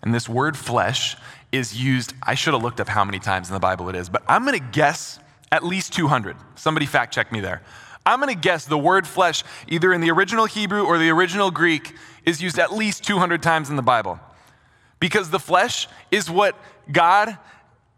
And 0.02 0.16
this 0.16 0.28
word 0.28 0.58
flesh 0.58 1.16
is 1.52 1.80
used, 1.80 2.16
I 2.24 2.34
should 2.34 2.56
have 2.56 2.64
looked 2.64 2.80
up 2.80 2.88
how 2.88 3.06
many 3.06 3.20
times 3.20 3.48
in 3.48 3.54
the 3.54 3.60
Bible 3.60 3.88
it 3.90 3.96
is, 3.96 4.10
but 4.10 4.24
I'm 4.28 4.46
going 4.46 4.58
to 4.58 4.66
guess 4.72 5.20
at 5.52 5.64
least 5.64 5.94
200. 5.94 6.36
Somebody 6.56 6.88
fact 6.88 7.14
check 7.14 7.32
me 7.32 7.40
there. 7.40 7.62
I'm 8.04 8.20
going 8.20 8.34
to 8.34 8.42
guess 8.42 8.66
the 8.66 8.80
word 8.80 9.06
flesh, 9.06 9.44
either 9.68 9.94
in 9.94 10.02
the 10.02 10.10
original 10.10 10.46
Hebrew 10.46 10.84
or 10.84 10.98
the 10.98 11.12
original 11.12 11.52
Greek, 11.52 11.94
is 12.26 12.42
used 12.42 12.58
at 12.58 12.74
least 12.74 13.04
200 13.04 13.44
times 13.44 13.70
in 13.70 13.76
the 13.76 13.84
Bible. 13.84 14.20
Because 15.00 15.30
the 15.30 15.40
flesh 15.40 15.88
is 16.10 16.32
what 16.32 16.56
God 16.92 17.38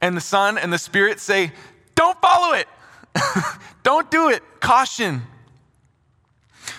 and 0.01 0.17
the 0.17 0.21
Son 0.21 0.57
and 0.57 0.73
the 0.73 0.77
Spirit 0.77 1.21
say, 1.21 1.53
don't 1.95 2.19
follow 2.19 2.53
it. 2.55 2.67
don't 3.83 4.11
do 4.11 4.27
it. 4.27 4.43
Caution. 4.59 5.21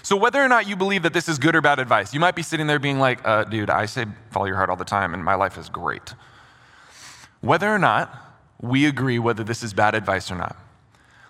So, 0.04 0.16
whether 0.16 0.44
or 0.44 0.48
not 0.48 0.68
you 0.68 0.76
believe 0.76 1.02
that 1.04 1.14
this 1.14 1.30
is 1.30 1.38
good 1.38 1.56
or 1.56 1.62
bad 1.62 1.78
advice, 1.78 2.12
you 2.12 2.20
might 2.20 2.34
be 2.34 2.42
sitting 2.42 2.66
there 2.66 2.78
being 2.78 2.98
like, 2.98 3.26
uh, 3.26 3.44
dude, 3.44 3.70
I 3.70 3.86
say 3.86 4.04
follow 4.30 4.44
your 4.44 4.56
heart 4.56 4.68
all 4.68 4.76
the 4.76 4.84
time 4.84 5.14
and 5.14 5.24
my 5.24 5.34
life 5.34 5.56
is 5.56 5.70
great. 5.70 6.12
Whether 7.40 7.74
or 7.74 7.78
not 7.78 8.14
we 8.60 8.84
agree 8.84 9.18
whether 9.18 9.42
this 9.42 9.62
is 9.62 9.72
bad 9.72 9.94
advice 9.94 10.30
or 10.30 10.34
not, 10.34 10.56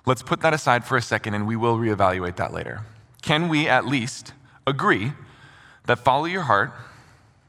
let's 0.07 0.23
put 0.23 0.41
that 0.41 0.53
aside 0.53 0.85
for 0.85 0.97
a 0.97 1.03
second 1.03 1.35
and 1.35 1.47
we 1.47 1.55
will 1.55 1.79
reevaluate 1.79 2.35
that 2.37 2.53
later. 2.53 2.83
Can 3.23 3.49
we 3.49 3.69
at 3.69 3.87
least 3.87 4.33
agree 4.67 5.13
that 5.87 6.01
follow 6.01 6.25
your 6.25 6.43
heart 6.43 6.73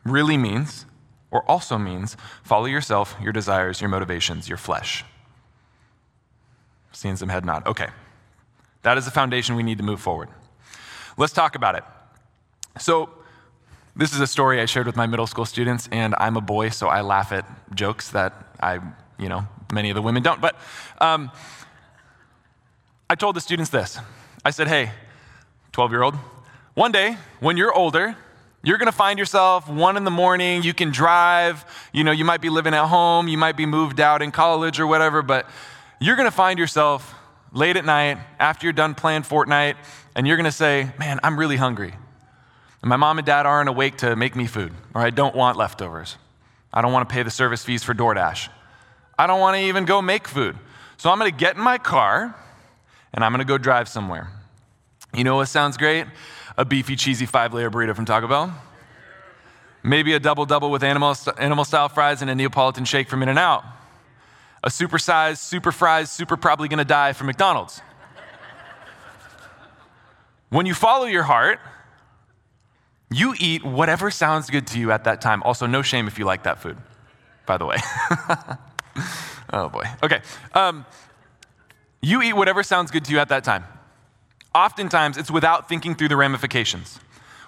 really 0.03 0.37
means, 0.37 0.85
or 1.31 1.43
also 1.49 1.79
means, 1.79 2.15
follow 2.43 2.65
yourself, 2.65 3.15
your 3.19 3.33
desires, 3.33 3.81
your 3.81 3.89
motivations, 3.89 4.47
your 4.47 4.59
flesh? 4.59 5.03
Seeing 6.91 7.15
some 7.15 7.29
head 7.29 7.45
nod. 7.45 7.65
Okay. 7.65 7.87
That 8.83 8.99
is 8.99 9.05
the 9.05 9.11
foundation 9.11 9.55
we 9.55 9.63
need 9.63 9.79
to 9.79 9.83
move 9.83 9.99
forward. 9.99 10.29
Let's 11.17 11.33
talk 11.33 11.55
about 11.55 11.75
it. 11.75 11.83
So, 12.77 13.09
this 13.95 14.13
is 14.13 14.19
a 14.19 14.27
story 14.27 14.59
I 14.59 14.65
shared 14.65 14.85
with 14.85 14.97
my 14.97 15.07
middle 15.07 15.25
school 15.25 15.45
students, 15.45 15.87
and 15.89 16.13
I'm 16.19 16.35
a 16.35 16.41
boy, 16.41 16.69
so 16.69 16.89
I 16.89 16.99
laugh 16.99 17.31
at 17.31 17.45
jokes 17.73 18.09
that 18.09 18.33
I, 18.61 18.79
you 19.17 19.29
know, 19.29 19.47
many 19.71 19.89
of 19.89 19.95
the 19.95 20.01
women 20.01 20.21
don't. 20.21 20.41
But 20.41 20.57
um, 20.99 21.31
I 23.09 23.15
told 23.15 23.37
the 23.37 23.41
students 23.41 23.69
this 23.69 23.97
I 24.43 24.49
said, 24.51 24.67
hey, 24.67 24.91
12 25.71 25.91
year 25.91 26.03
old, 26.03 26.15
one 26.73 26.91
day 26.91 27.17
when 27.39 27.55
you're 27.55 27.73
older, 27.73 28.17
You're 28.65 28.79
going 28.79 28.87
to 28.87 28.97
find 28.97 29.19
yourself 29.19 29.69
one 29.69 29.95
in 29.95 30.05
the 30.05 30.11
morning. 30.11 30.63
You 30.63 30.73
can 30.73 30.89
drive. 30.89 31.63
You 31.93 32.03
know, 32.03 32.11
you 32.11 32.25
might 32.25 32.41
be 32.41 32.49
living 32.49 32.73
at 32.73 32.87
home. 32.87 33.27
You 33.27 33.37
might 33.37 33.55
be 33.55 33.67
moved 33.67 33.99
out 33.99 34.23
in 34.23 34.31
college 34.31 34.79
or 34.79 34.87
whatever, 34.87 35.21
but 35.21 35.47
you're 35.99 36.15
going 36.15 36.27
to 36.27 36.35
find 36.35 36.57
yourself 36.57 37.13
late 37.55 37.77
at 37.77 37.85
night 37.85 38.19
after 38.37 38.67
you're 38.67 38.73
done 38.73 38.93
playing 38.93 39.23
Fortnite 39.23 39.77
and 40.13 40.27
you're 40.27 40.37
going 40.37 40.45
to 40.45 40.51
say, 40.51 40.91
Man, 40.99 41.19
I'm 41.23 41.39
really 41.39 41.55
hungry. 41.55 41.95
And 42.81 42.89
my 42.89 42.97
mom 42.97 43.17
and 43.17 43.25
dad 43.25 43.47
aren't 43.47 43.69
awake 43.69 43.97
to 43.97 44.15
make 44.15 44.35
me 44.35 44.45
food, 44.45 44.71
or 44.93 45.01
I 45.01 45.09
don't 45.09 45.35
want 45.35 45.57
leftovers. 45.57 46.17
I 46.71 46.81
don't 46.81 46.91
want 46.91 47.09
to 47.09 47.13
pay 47.13 47.23
the 47.23 47.31
service 47.31 47.63
fees 47.63 47.83
for 47.83 47.95
DoorDash. 47.95 48.49
I 49.17 49.25
don't 49.25 49.39
want 49.39 49.55
to 49.55 49.63
even 49.63 49.85
go 49.85 50.01
make 50.01 50.27
food. 50.27 50.57
So 50.97 51.09
I'm 51.09 51.17
going 51.17 51.31
to 51.31 51.37
get 51.37 51.55
in 51.55 51.61
my 51.63 51.77
car 51.77 52.35
and 53.13 53.23
I'm 53.23 53.31
going 53.31 53.39
to 53.39 53.45
go 53.45 53.57
drive 53.57 53.87
somewhere. 53.87 54.29
You 55.13 55.23
know 55.23 55.37
what 55.37 55.47
sounds 55.47 55.77
great? 55.77 56.05
A 56.57 56.65
beefy, 56.65 56.95
cheesy 56.95 57.25
five 57.25 57.53
layer 57.53 57.71
burrito 57.71 57.95
from 57.95 58.05
Taco 58.05 58.27
Bell. 58.27 58.53
Maybe 59.81 60.13
a 60.13 60.19
double 60.19 60.45
double 60.45 60.69
with 60.69 60.83
animal, 60.83 61.15
animal 61.37 61.63
style 61.63 61.89
fries 61.89 62.21
and 62.21 62.29
a 62.29 62.35
Neapolitan 62.35 62.85
shake 62.85 63.07
from 63.07 63.23
In 63.23 63.29
N 63.29 63.37
Out. 63.37 63.63
A 64.65 64.69
supersized, 64.69 65.37
super 65.37 65.71
fries, 65.71 66.11
super 66.11 66.35
probably 66.35 66.67
gonna 66.67 66.83
die 66.83 67.13
from 67.13 67.27
McDonald's. 67.27 67.81
when 70.49 70.65
you 70.65 70.73
follow 70.73 71.05
your 71.05 71.23
heart, 71.23 71.59
you 73.11 73.35
eat 73.39 73.63
whatever 73.63 74.09
sounds 74.09 74.49
good 74.49 74.65
to 74.67 74.79
you 74.79 74.91
at 74.91 75.03
that 75.03 75.21
time. 75.21 75.43
Also, 75.43 75.67
no 75.67 75.83
shame 75.83 76.07
if 76.07 76.17
you 76.17 76.25
like 76.25 76.43
that 76.43 76.59
food, 76.59 76.77
by 77.45 77.57
the 77.57 77.65
way. 77.65 77.77
oh 79.53 79.69
boy. 79.69 79.83
Okay. 80.01 80.21
Um, 80.53 80.85
you 82.01 82.23
eat 82.23 82.33
whatever 82.33 82.63
sounds 82.63 82.89
good 82.89 83.05
to 83.05 83.11
you 83.11 83.19
at 83.19 83.29
that 83.29 83.43
time. 83.43 83.65
Oftentimes, 84.55 85.17
it's 85.17 85.29
without 85.29 85.69
thinking 85.69 85.93
through 85.93 86.07
the 86.07 86.15
ramifications, 86.15 86.99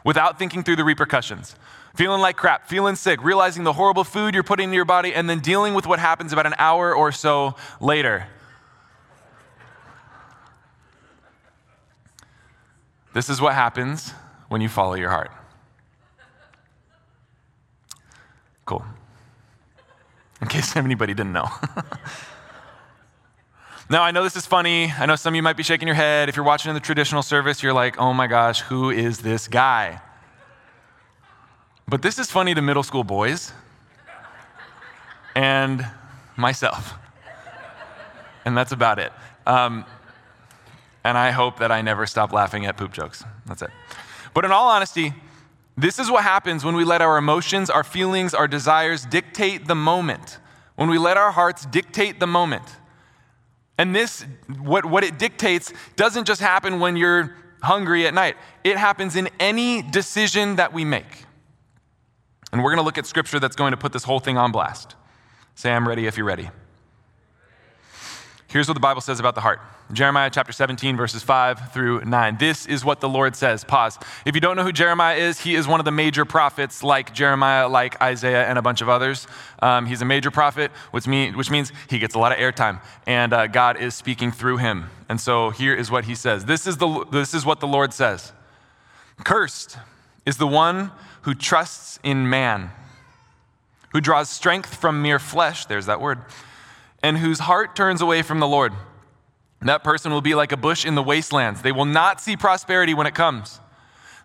without 0.03 0.37
thinking 0.37 0.63
through 0.63 0.75
the 0.75 0.83
repercussions. 0.83 1.55
Feeling 1.97 2.21
like 2.21 2.37
crap, 2.37 2.69
feeling 2.69 2.95
sick, 2.95 3.23
realizing 3.23 3.63
the 3.63 3.73
horrible 3.73 4.03
food 4.03 4.35
you're 4.35 4.43
putting 4.43 4.69
in 4.69 4.73
your 4.73 4.85
body, 4.85 5.15
and 5.15 5.27
then 5.27 5.39
dealing 5.39 5.73
with 5.73 5.87
what 5.87 5.97
happens 5.97 6.31
about 6.31 6.45
an 6.45 6.53
hour 6.59 6.93
or 6.93 7.11
so 7.11 7.55
later. 7.81 8.27
This 13.15 13.31
is 13.31 13.41
what 13.41 13.55
happens 13.55 14.11
when 14.47 14.61
you 14.61 14.69
follow 14.69 14.93
your 14.93 15.09
heart. 15.09 15.31
Cool. 18.65 18.85
In 20.39 20.49
case 20.49 20.75
anybody 20.75 21.15
didn't 21.15 21.33
know. 21.33 21.49
now, 23.89 24.03
I 24.03 24.11
know 24.11 24.21
this 24.21 24.35
is 24.35 24.45
funny. 24.45 24.91
I 24.91 25.07
know 25.07 25.15
some 25.15 25.33
of 25.33 25.35
you 25.35 25.41
might 25.41 25.57
be 25.57 25.63
shaking 25.63 25.87
your 25.87 25.95
head. 25.95 26.29
If 26.29 26.35
you're 26.35 26.45
watching 26.45 26.69
in 26.69 26.75
the 26.75 26.79
traditional 26.79 27.23
service, 27.23 27.63
you're 27.63 27.73
like, 27.73 27.99
oh 27.99 28.13
my 28.13 28.27
gosh, 28.27 28.61
who 28.61 28.91
is 28.91 29.17
this 29.17 29.47
guy? 29.47 29.99
But 31.89 32.01
this 32.01 32.19
is 32.19 32.29
funny 32.29 32.53
to 32.53 32.61
middle 32.61 32.83
school 32.83 33.05
boys 33.05 33.53
and 35.35 35.87
myself. 36.35 36.95
And 38.43 38.57
that's 38.57 38.73
about 38.73 38.99
it. 38.99 39.13
Um, 39.45 39.85
and 41.05 41.17
I 41.17 41.31
hope 41.31 41.59
that 41.59 41.71
I 41.71 41.81
never 41.81 42.05
stop 42.05 42.33
laughing 42.33 42.65
at 42.65 42.75
poop 42.75 42.91
jokes. 42.91 43.23
That's 43.45 43.61
it. 43.61 43.69
But 44.33 44.43
in 44.43 44.51
all 44.51 44.67
honesty, 44.67 45.13
this 45.77 45.97
is 45.97 46.11
what 46.11 46.23
happens 46.23 46.65
when 46.65 46.75
we 46.75 46.83
let 46.83 47.01
our 47.01 47.17
emotions, 47.17 47.69
our 47.69 47.85
feelings, 47.85 48.33
our 48.33 48.49
desires 48.49 49.05
dictate 49.05 49.65
the 49.67 49.75
moment. 49.75 50.39
When 50.75 50.89
we 50.89 50.97
let 50.97 51.15
our 51.15 51.31
hearts 51.31 51.65
dictate 51.65 52.19
the 52.19 52.27
moment. 52.27 52.65
And 53.77 53.95
this, 53.95 54.25
what, 54.59 54.85
what 54.85 55.05
it 55.05 55.17
dictates, 55.17 55.71
doesn't 55.95 56.25
just 56.25 56.41
happen 56.41 56.81
when 56.81 56.97
you're 56.97 57.33
hungry 57.61 58.05
at 58.07 58.13
night, 58.13 58.35
it 58.65 58.75
happens 58.75 59.15
in 59.15 59.29
any 59.39 59.81
decision 59.81 60.57
that 60.57 60.73
we 60.73 60.83
make. 60.83 61.26
And 62.51 62.63
we're 62.63 62.71
going 62.71 62.81
to 62.81 62.85
look 62.85 62.97
at 62.97 63.05
scripture 63.05 63.39
that's 63.39 63.55
going 63.55 63.71
to 63.71 63.77
put 63.77 63.93
this 63.93 64.03
whole 64.03 64.19
thing 64.19 64.37
on 64.37 64.51
blast. 64.51 64.95
Say, 65.55 65.71
I'm 65.71 65.87
ready 65.87 66.05
if 66.05 66.17
you're 66.17 66.25
ready. 66.25 66.49
Here's 68.49 68.67
what 68.67 68.75
the 68.75 68.79
Bible 68.79 69.01
says 69.01 69.19
about 69.19 69.35
the 69.35 69.41
heart. 69.41 69.59
Jeremiah 69.91 70.29
chapter 70.29 70.53
17, 70.53 70.95
verses 70.95 71.21
5 71.21 71.73
through 71.73 72.05
9. 72.05 72.37
This 72.37 72.65
is 72.65 72.83
what 72.83 73.01
the 73.01 73.09
Lord 73.09 73.35
says. 73.35 73.65
Pause. 73.65 73.99
If 74.25 74.35
you 74.35 74.41
don't 74.41 74.55
know 74.55 74.63
who 74.63 74.71
Jeremiah 74.71 75.17
is, 75.17 75.41
he 75.41 75.55
is 75.55 75.67
one 75.67 75.81
of 75.81 75.85
the 75.85 75.91
major 75.91 76.23
prophets 76.23 76.81
like 76.81 77.13
Jeremiah, 77.13 77.67
like 77.67 78.01
Isaiah, 78.01 78.45
and 78.45 78.57
a 78.57 78.61
bunch 78.61 78.81
of 78.81 78.87
others. 78.87 79.27
Um, 79.61 79.85
he's 79.85 80.01
a 80.01 80.05
major 80.05 80.31
prophet, 80.31 80.71
which, 80.91 81.07
mean, 81.07 81.37
which, 81.37 81.51
means 81.51 81.73
he 81.89 81.99
gets 81.99 82.15
a 82.15 82.19
lot 82.19 82.31
of 82.31 82.37
airtime, 82.37 82.81
and 83.05 83.33
uh, 83.33 83.47
God 83.47 83.77
is 83.77 83.95
speaking 83.95 84.31
through 84.31 84.57
him. 84.57 84.89
And 85.09 85.19
so 85.19 85.49
here 85.49 85.75
is 85.75 85.91
what 85.91 86.05
he 86.05 86.15
says 86.15 86.45
this 86.45 86.67
is, 86.67 86.77
the, 86.77 87.05
this 87.11 87.33
is 87.33 87.45
what 87.45 87.59
the 87.59 87.67
Lord 87.67 87.93
says 87.93 88.31
Cursed 89.23 89.77
is 90.27 90.35
the 90.35 90.45
one 90.45 90.91
who 91.21 91.33
trusts 91.33 91.99
in 92.03 92.29
man, 92.29 92.69
who 93.93 94.01
draws 94.01 94.29
strength 94.29 94.75
from 94.75 95.01
mere 95.01 95.19
flesh, 95.19 95.65
there's 95.65 95.85
that 95.85 96.01
word, 96.01 96.19
and 97.01 97.17
whose 97.17 97.39
heart 97.39 97.77
turns 97.77 98.01
away 98.01 98.21
from 98.21 98.41
the 98.41 98.47
Lord. 98.47 98.73
That 99.61 99.85
person 99.85 100.11
will 100.11 100.21
be 100.21 100.35
like 100.35 100.51
a 100.51 100.57
bush 100.57 100.85
in 100.85 100.95
the 100.95 101.01
wastelands. 101.01 101.61
They 101.61 101.71
will 101.71 101.85
not 101.85 102.19
see 102.19 102.35
prosperity 102.35 102.93
when 102.93 103.07
it 103.07 103.15
comes. 103.15 103.61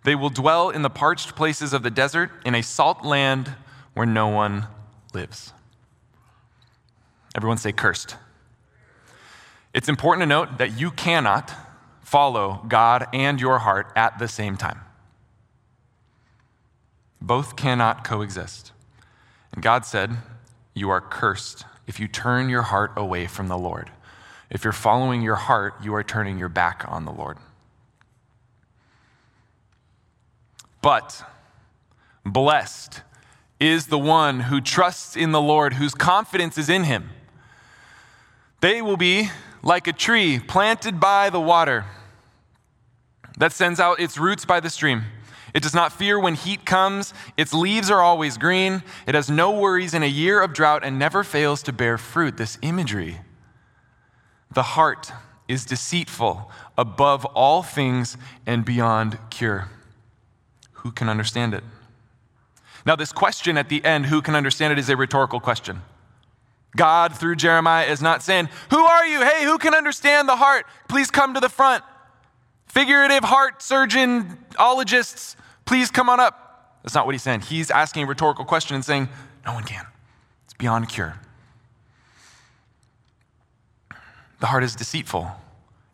They 0.02 0.16
will 0.16 0.28
dwell 0.28 0.70
in 0.70 0.82
the 0.82 0.90
parched 0.90 1.36
places 1.36 1.72
of 1.72 1.84
the 1.84 1.90
desert, 1.90 2.32
in 2.44 2.56
a 2.56 2.62
salt 2.64 3.04
land 3.04 3.54
where 3.94 4.04
no 4.04 4.26
one 4.26 4.66
lives. 5.14 5.52
Everyone 7.36 7.58
say 7.58 7.70
cursed. 7.70 8.16
It's 9.72 9.88
important 9.88 10.22
to 10.22 10.26
note 10.26 10.58
that 10.58 10.78
you 10.78 10.90
cannot 10.90 11.52
follow 12.00 12.64
God 12.66 13.06
and 13.12 13.40
your 13.40 13.60
heart 13.60 13.92
at 13.94 14.18
the 14.18 14.26
same 14.26 14.56
time. 14.56 14.80
Both 17.22 17.54
cannot 17.54 18.02
coexist. 18.02 18.72
And 19.52 19.62
God 19.62 19.84
said, 19.84 20.16
You 20.74 20.90
are 20.90 21.00
cursed 21.00 21.64
if 21.86 22.00
you 22.00 22.08
turn 22.08 22.48
your 22.48 22.62
heart 22.62 22.90
away 22.96 23.28
from 23.28 23.46
the 23.46 23.56
Lord. 23.56 23.90
If 24.50 24.64
you're 24.64 24.72
following 24.72 25.22
your 25.22 25.36
heart, 25.36 25.74
you 25.82 25.94
are 25.94 26.02
turning 26.02 26.38
your 26.38 26.48
back 26.48 26.84
on 26.88 27.04
the 27.04 27.12
Lord. 27.12 27.38
But 30.82 31.24
blessed 32.26 33.02
is 33.60 33.86
the 33.86 33.98
one 33.98 34.40
who 34.40 34.60
trusts 34.60 35.14
in 35.14 35.30
the 35.30 35.40
Lord, 35.40 35.74
whose 35.74 35.94
confidence 35.94 36.58
is 36.58 36.68
in 36.68 36.84
him. 36.84 37.10
They 38.60 38.82
will 38.82 38.96
be 38.96 39.30
like 39.62 39.86
a 39.86 39.92
tree 39.92 40.40
planted 40.40 40.98
by 40.98 41.30
the 41.30 41.40
water 41.40 41.84
that 43.38 43.52
sends 43.52 43.78
out 43.78 44.00
its 44.00 44.18
roots 44.18 44.44
by 44.44 44.58
the 44.58 44.70
stream. 44.70 45.04
It 45.54 45.62
does 45.62 45.74
not 45.74 45.92
fear 45.92 46.18
when 46.18 46.34
heat 46.34 46.64
comes. 46.64 47.12
Its 47.36 47.52
leaves 47.52 47.90
are 47.90 48.00
always 48.00 48.38
green. 48.38 48.82
It 49.06 49.14
has 49.14 49.28
no 49.28 49.50
worries 49.50 49.92
in 49.94 50.02
a 50.02 50.06
year 50.06 50.40
of 50.40 50.52
drought 50.52 50.82
and 50.84 50.98
never 50.98 51.22
fails 51.24 51.62
to 51.64 51.72
bear 51.72 51.98
fruit. 51.98 52.36
This 52.36 52.58
imagery 52.62 53.20
the 54.50 54.62
heart 54.62 55.10
is 55.48 55.64
deceitful 55.64 56.50
above 56.76 57.24
all 57.24 57.62
things 57.62 58.16
and 58.46 58.64
beyond 58.64 59.18
cure. 59.30 59.68
Who 60.72 60.92
can 60.92 61.08
understand 61.08 61.54
it? 61.54 61.64
Now, 62.84 62.96
this 62.96 63.12
question 63.12 63.56
at 63.56 63.68
the 63.68 63.84
end, 63.84 64.06
who 64.06 64.20
can 64.20 64.34
understand 64.34 64.72
it, 64.72 64.78
is 64.78 64.88
a 64.88 64.96
rhetorical 64.96 65.40
question. 65.40 65.82
God, 66.76 67.16
through 67.16 67.36
Jeremiah, 67.36 67.86
is 67.86 68.02
not 68.02 68.22
saying, 68.22 68.48
Who 68.70 68.78
are 68.84 69.06
you? 69.06 69.22
Hey, 69.22 69.44
who 69.44 69.58
can 69.58 69.74
understand 69.74 70.28
the 70.28 70.36
heart? 70.36 70.66
Please 70.88 71.10
come 71.10 71.34
to 71.34 71.40
the 71.40 71.48
front. 71.48 71.84
Figurative 72.66 73.24
heart 73.24 73.62
surgeon 73.62 74.38
ologists, 74.58 75.36
please 75.64 75.90
come 75.90 76.08
on 76.08 76.20
up. 76.20 76.80
That's 76.82 76.94
not 76.94 77.06
what 77.06 77.14
he's 77.14 77.22
saying. 77.22 77.42
He's 77.42 77.70
asking 77.70 78.04
a 78.04 78.06
rhetorical 78.06 78.44
question 78.44 78.74
and 78.74 78.84
saying, 78.84 79.08
No 79.46 79.54
one 79.54 79.64
can. 79.64 79.86
It's 80.44 80.54
beyond 80.54 80.88
cure. 80.88 81.18
The 84.40 84.46
heart 84.46 84.64
is 84.64 84.74
deceitful. 84.74 85.30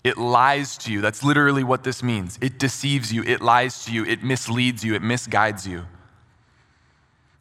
It 0.04 0.16
lies 0.16 0.78
to 0.78 0.92
you. 0.92 1.00
That's 1.00 1.22
literally 1.22 1.64
what 1.64 1.84
this 1.84 2.02
means. 2.02 2.38
It 2.40 2.58
deceives 2.58 3.12
you, 3.12 3.22
it 3.25 3.42
lies 3.42 3.84
to 3.84 3.92
you, 3.92 4.04
it 4.04 4.22
misleads 4.22 4.84
you, 4.84 4.94
it 4.94 5.02
misguides 5.02 5.66
you. 5.66 5.84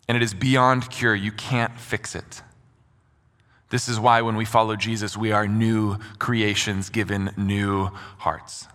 And 0.07 0.15
it 0.15 0.23
is 0.23 0.33
beyond 0.33 0.89
cure. 0.89 1.15
You 1.15 1.31
can't 1.31 1.77
fix 1.79 2.15
it. 2.15 2.41
This 3.69 3.89
is 3.89 3.99
why 3.99 4.21
when 4.21 4.35
we 4.35 4.45
follow 4.45 4.75
Jesus, 4.75 5.17
we 5.17 5.31
are 5.31 5.47
new 5.47 5.97
creations 6.19 6.89
given 6.89 7.31
new 7.37 7.89
hearts. 8.17 8.67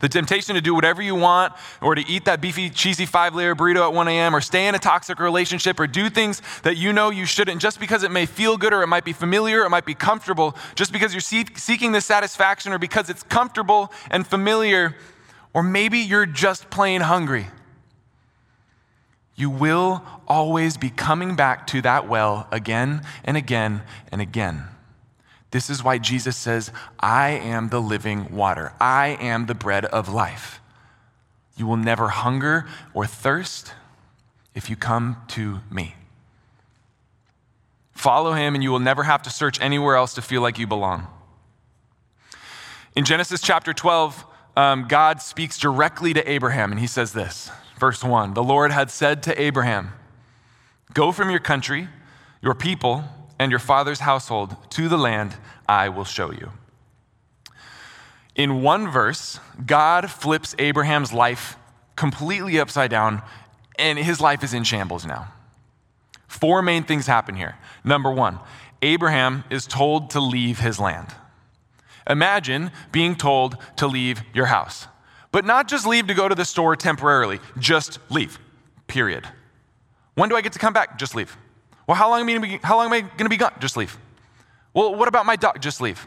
The 0.00 0.08
temptation 0.08 0.54
to 0.54 0.60
do 0.60 0.74
whatever 0.74 1.02
you 1.02 1.14
want, 1.14 1.52
or 1.80 1.94
to 1.94 2.06
eat 2.06 2.24
that 2.26 2.40
beefy, 2.40 2.70
cheesy 2.70 3.06
five 3.06 3.34
layer 3.34 3.54
burrito 3.54 3.86
at 3.86 3.92
1 3.92 4.08
a.m., 4.08 4.34
or 4.34 4.40
stay 4.40 4.66
in 4.68 4.74
a 4.74 4.78
toxic 4.78 5.18
relationship, 5.18 5.78
or 5.80 5.86
do 5.86 6.10
things 6.10 6.42
that 6.62 6.76
you 6.76 6.92
know 6.92 7.10
you 7.10 7.24
shouldn't 7.24 7.60
just 7.60 7.80
because 7.80 8.02
it 8.02 8.10
may 8.10 8.26
feel 8.26 8.56
good, 8.56 8.72
or 8.72 8.82
it 8.82 8.88
might 8.88 9.04
be 9.04 9.12
familiar, 9.12 9.62
or 9.62 9.66
it 9.66 9.70
might 9.70 9.86
be 9.86 9.94
comfortable, 9.94 10.56
just 10.74 10.92
because 10.92 11.12
you're 11.12 11.20
seeking 11.20 11.92
this 11.92 12.04
satisfaction, 12.04 12.72
or 12.72 12.78
because 12.78 13.10
it's 13.10 13.22
comfortable 13.22 13.92
and 14.10 14.26
familiar, 14.26 14.96
or 15.54 15.62
maybe 15.62 15.98
you're 15.98 16.26
just 16.26 16.68
plain 16.70 17.00
hungry. 17.00 17.46
You 19.38 19.50
will 19.50 20.02
always 20.26 20.78
be 20.78 20.88
coming 20.88 21.36
back 21.36 21.66
to 21.66 21.82
that 21.82 22.08
well 22.08 22.48
again 22.50 23.02
and 23.22 23.36
again 23.36 23.82
and 24.10 24.22
again. 24.22 24.64
This 25.56 25.70
is 25.70 25.82
why 25.82 25.96
Jesus 25.96 26.36
says, 26.36 26.70
I 27.00 27.30
am 27.30 27.70
the 27.70 27.80
living 27.80 28.30
water. 28.30 28.74
I 28.78 29.16
am 29.18 29.46
the 29.46 29.54
bread 29.54 29.86
of 29.86 30.06
life. 30.06 30.60
You 31.56 31.66
will 31.66 31.78
never 31.78 32.08
hunger 32.08 32.66
or 32.92 33.06
thirst 33.06 33.72
if 34.54 34.68
you 34.68 34.76
come 34.76 35.16
to 35.28 35.60
me. 35.70 35.94
Follow 37.94 38.34
him, 38.34 38.54
and 38.54 38.62
you 38.62 38.70
will 38.70 38.80
never 38.80 39.04
have 39.04 39.22
to 39.22 39.30
search 39.30 39.58
anywhere 39.62 39.96
else 39.96 40.12
to 40.16 40.20
feel 40.20 40.42
like 40.42 40.58
you 40.58 40.66
belong. 40.66 41.06
In 42.94 43.06
Genesis 43.06 43.40
chapter 43.40 43.72
12, 43.72 44.26
um, 44.58 44.86
God 44.86 45.22
speaks 45.22 45.56
directly 45.56 46.12
to 46.12 46.30
Abraham, 46.30 46.70
and 46.70 46.78
he 46.78 46.86
says 46.86 47.14
this 47.14 47.50
Verse 47.78 48.04
1 48.04 48.34
The 48.34 48.44
Lord 48.44 48.72
had 48.72 48.90
said 48.90 49.22
to 49.22 49.40
Abraham, 49.40 49.92
Go 50.92 51.12
from 51.12 51.30
your 51.30 51.40
country, 51.40 51.88
your 52.42 52.54
people, 52.54 53.04
and 53.38 53.50
your 53.50 53.58
father's 53.60 54.00
household 54.00 54.56
to 54.70 54.88
the 54.88 54.98
land 54.98 55.34
I 55.68 55.88
will 55.88 56.04
show 56.04 56.32
you. 56.32 56.50
In 58.34 58.62
one 58.62 58.90
verse, 58.90 59.40
God 59.64 60.10
flips 60.10 60.54
Abraham's 60.58 61.12
life 61.12 61.56
completely 61.96 62.60
upside 62.60 62.90
down, 62.90 63.22
and 63.78 63.98
his 63.98 64.20
life 64.20 64.44
is 64.44 64.52
in 64.52 64.64
shambles 64.64 65.06
now. 65.06 65.28
Four 66.28 66.60
main 66.60 66.84
things 66.84 67.06
happen 67.06 67.34
here. 67.34 67.56
Number 67.82 68.10
one, 68.10 68.38
Abraham 68.82 69.44
is 69.48 69.66
told 69.66 70.10
to 70.10 70.20
leave 70.20 70.58
his 70.58 70.78
land. 70.78 71.08
Imagine 72.08 72.70
being 72.92 73.16
told 73.16 73.56
to 73.76 73.86
leave 73.86 74.22
your 74.34 74.46
house, 74.46 74.86
but 75.32 75.44
not 75.44 75.66
just 75.66 75.86
leave 75.86 76.06
to 76.06 76.14
go 76.14 76.28
to 76.28 76.34
the 76.34 76.44
store 76.44 76.76
temporarily, 76.76 77.40
just 77.58 77.98
leave, 78.10 78.38
period. 78.86 79.26
When 80.14 80.28
do 80.28 80.36
I 80.36 80.40
get 80.40 80.52
to 80.52 80.58
come 80.58 80.72
back? 80.72 80.98
Just 80.98 81.14
leave. 81.14 81.36
Well, 81.86 81.96
how 81.96 82.10
long 82.10 82.28
am 82.28 82.42
I, 82.42 82.46
be, 82.46 82.58
how 82.62 82.76
long 82.76 82.86
am 82.86 82.92
I 82.92 83.00
going 83.00 83.18
to 83.18 83.28
be 83.28 83.36
gone? 83.36 83.52
Just 83.60 83.76
leave. 83.76 83.96
Well, 84.74 84.94
what 84.94 85.08
about 85.08 85.26
my 85.26 85.36
dog? 85.36 85.60
Just 85.60 85.80
leave. 85.80 86.06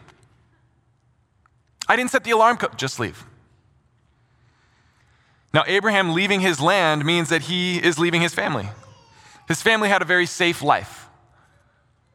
I 1.87 1.95
didn't 1.95 2.11
set 2.11 2.23
the 2.23 2.31
alarm 2.31 2.57
code. 2.57 2.77
Just 2.77 2.99
leave. 2.99 3.25
Now, 5.53 5.63
Abraham 5.65 6.13
leaving 6.13 6.41
his 6.41 6.59
land 6.61 7.03
means 7.05 7.29
that 7.29 7.43
he 7.43 7.77
is 7.77 7.97
leaving 7.97 8.21
his 8.21 8.33
family. 8.33 8.69
His 9.47 9.61
family 9.61 9.89
had 9.89 10.01
a 10.01 10.05
very 10.05 10.27
safe 10.27 10.61
life. 10.61 11.07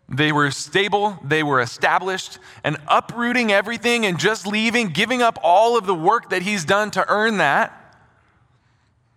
They 0.09 0.31
were 0.31 0.51
stable, 0.51 1.19
they 1.25 1.43
were 1.43 1.61
established, 1.61 2.39
and 2.63 2.77
uprooting 2.89 3.51
everything 3.51 4.05
and 4.05 4.19
just 4.19 4.47
leaving, 4.47 4.89
giving 4.89 5.23
up 5.23 5.39
all 5.43 5.79
of 5.79 5.87
the 5.87 5.95
work 5.95 6.31
that 6.31 6.43
he's 6.43 6.65
done 6.65 6.91
to 6.93 7.05
earn 7.09 7.39
that, 7.39 7.81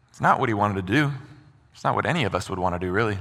it's 0.10 0.22
not 0.22 0.40
what 0.40 0.50
he 0.50 0.56
wanted 0.56 0.88
to 0.88 0.94
do. 0.94 1.12
It's 1.76 1.84
not 1.84 1.94
what 1.94 2.08
any 2.08 2.24
of 2.24 2.34
us 2.34 2.50
would 2.50 2.58
want 2.58 2.74
to 2.74 2.80
do, 2.80 2.92
really. 2.92 3.20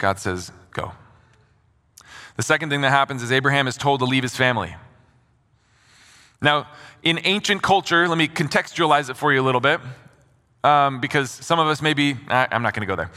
God 0.00 0.18
says, 0.18 0.50
go. 0.72 0.92
The 2.36 2.42
second 2.42 2.70
thing 2.70 2.80
that 2.80 2.90
happens 2.90 3.22
is 3.22 3.30
Abraham 3.30 3.68
is 3.68 3.76
told 3.76 4.00
to 4.00 4.06
leave 4.06 4.22
his 4.22 4.34
family. 4.34 4.74
Now, 6.40 6.68
in 7.02 7.20
ancient 7.24 7.62
culture, 7.62 8.08
let 8.08 8.16
me 8.16 8.26
contextualize 8.26 9.10
it 9.10 9.18
for 9.18 9.30
you 9.30 9.42
a 9.42 9.44
little 9.44 9.60
bit, 9.60 9.78
um, 10.64 11.02
because 11.02 11.30
some 11.30 11.58
of 11.58 11.66
us 11.66 11.82
maybe, 11.82 12.16
I'm 12.28 12.62
not 12.62 12.72
going 12.72 12.80
to 12.80 12.86
go 12.86 12.96
there. 12.96 13.10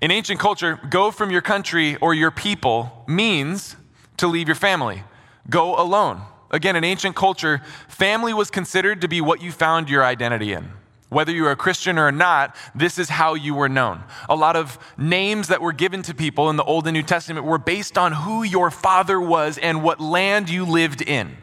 In 0.00 0.12
ancient 0.12 0.38
culture, 0.38 0.78
go 0.88 1.10
from 1.10 1.32
your 1.32 1.42
country 1.42 1.96
or 1.96 2.14
your 2.14 2.30
people 2.30 3.02
means 3.08 3.74
to 4.18 4.28
leave 4.28 4.46
your 4.46 4.54
family. 4.54 5.02
Go 5.50 5.74
alone. 5.74 6.22
Again, 6.52 6.76
in 6.76 6.84
ancient 6.84 7.16
culture, 7.16 7.60
family 7.88 8.32
was 8.32 8.48
considered 8.48 9.00
to 9.00 9.08
be 9.08 9.20
what 9.20 9.42
you 9.42 9.50
found 9.50 9.90
your 9.90 10.04
identity 10.04 10.52
in. 10.52 10.70
Whether 11.08 11.32
you 11.32 11.46
are 11.46 11.52
a 11.52 11.56
Christian 11.56 11.98
or 11.98 12.12
not, 12.12 12.54
this 12.74 12.98
is 12.98 13.08
how 13.08 13.34
you 13.34 13.54
were 13.54 13.68
known. 13.68 14.02
A 14.28 14.36
lot 14.36 14.56
of 14.56 14.78
names 14.98 15.48
that 15.48 15.62
were 15.62 15.72
given 15.72 16.02
to 16.02 16.14
people 16.14 16.50
in 16.50 16.56
the 16.56 16.64
Old 16.64 16.86
and 16.86 16.94
New 16.94 17.02
Testament 17.02 17.46
were 17.46 17.58
based 17.58 17.96
on 17.96 18.12
who 18.12 18.42
your 18.42 18.70
father 18.70 19.20
was 19.20 19.56
and 19.56 19.82
what 19.82 20.00
land 20.00 20.50
you 20.50 20.66
lived 20.66 21.00
in. 21.00 21.36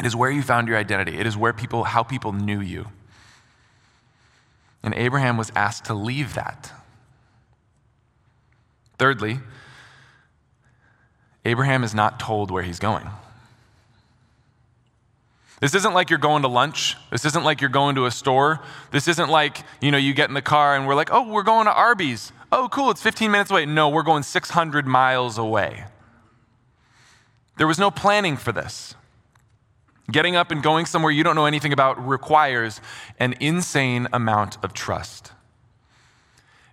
It 0.00 0.06
is 0.06 0.16
where 0.16 0.30
you 0.32 0.42
found 0.42 0.66
your 0.66 0.76
identity. 0.76 1.16
It 1.16 1.26
is 1.26 1.36
where 1.36 1.52
people, 1.52 1.84
how 1.84 2.02
people 2.02 2.32
knew 2.32 2.60
you. 2.60 2.88
And 4.82 4.92
Abraham 4.94 5.36
was 5.36 5.52
asked 5.54 5.84
to 5.84 5.94
leave 5.94 6.34
that. 6.34 6.72
Thirdly, 8.98 9.38
Abraham 11.44 11.84
is 11.84 11.94
not 11.94 12.18
told 12.18 12.50
where 12.50 12.64
he's 12.64 12.80
going. 12.80 13.08
This 15.62 15.76
isn't 15.76 15.94
like 15.94 16.10
you're 16.10 16.18
going 16.18 16.42
to 16.42 16.48
lunch. 16.48 16.96
This 17.12 17.24
isn't 17.24 17.44
like 17.44 17.60
you're 17.60 17.70
going 17.70 17.94
to 17.94 18.06
a 18.06 18.10
store. 18.10 18.58
This 18.90 19.06
isn't 19.06 19.30
like, 19.30 19.58
you 19.80 19.92
know, 19.92 19.96
you 19.96 20.12
get 20.12 20.28
in 20.28 20.34
the 20.34 20.42
car 20.42 20.74
and 20.74 20.88
we're 20.88 20.96
like, 20.96 21.10
oh, 21.12 21.22
we're 21.22 21.44
going 21.44 21.66
to 21.66 21.72
Arby's. 21.72 22.32
Oh, 22.50 22.68
cool, 22.68 22.90
it's 22.90 23.00
15 23.00 23.30
minutes 23.30 23.48
away. 23.48 23.64
No, 23.64 23.88
we're 23.88 24.02
going 24.02 24.24
600 24.24 24.88
miles 24.88 25.38
away. 25.38 25.84
There 27.58 27.68
was 27.68 27.78
no 27.78 27.92
planning 27.92 28.36
for 28.36 28.50
this. 28.50 28.96
Getting 30.10 30.34
up 30.34 30.50
and 30.50 30.64
going 30.64 30.84
somewhere 30.84 31.12
you 31.12 31.22
don't 31.22 31.36
know 31.36 31.46
anything 31.46 31.72
about 31.72 32.08
requires 32.08 32.80
an 33.20 33.36
insane 33.38 34.08
amount 34.12 34.58
of 34.64 34.72
trust. 34.72 35.30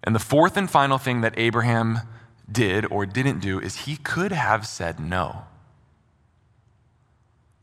And 0.04 0.16
the 0.16 0.20
fourth 0.20 0.58
and 0.58 0.68
final 0.68 0.98
thing 0.98 1.22
that 1.22 1.38
Abraham 1.38 2.00
did 2.52 2.88
or 2.92 3.06
didn't 3.06 3.38
do 3.38 3.60
is 3.60 3.86
he 3.86 3.98
could 3.98 4.32
have 4.32 4.66
said 4.66 5.00
no. 5.00 5.44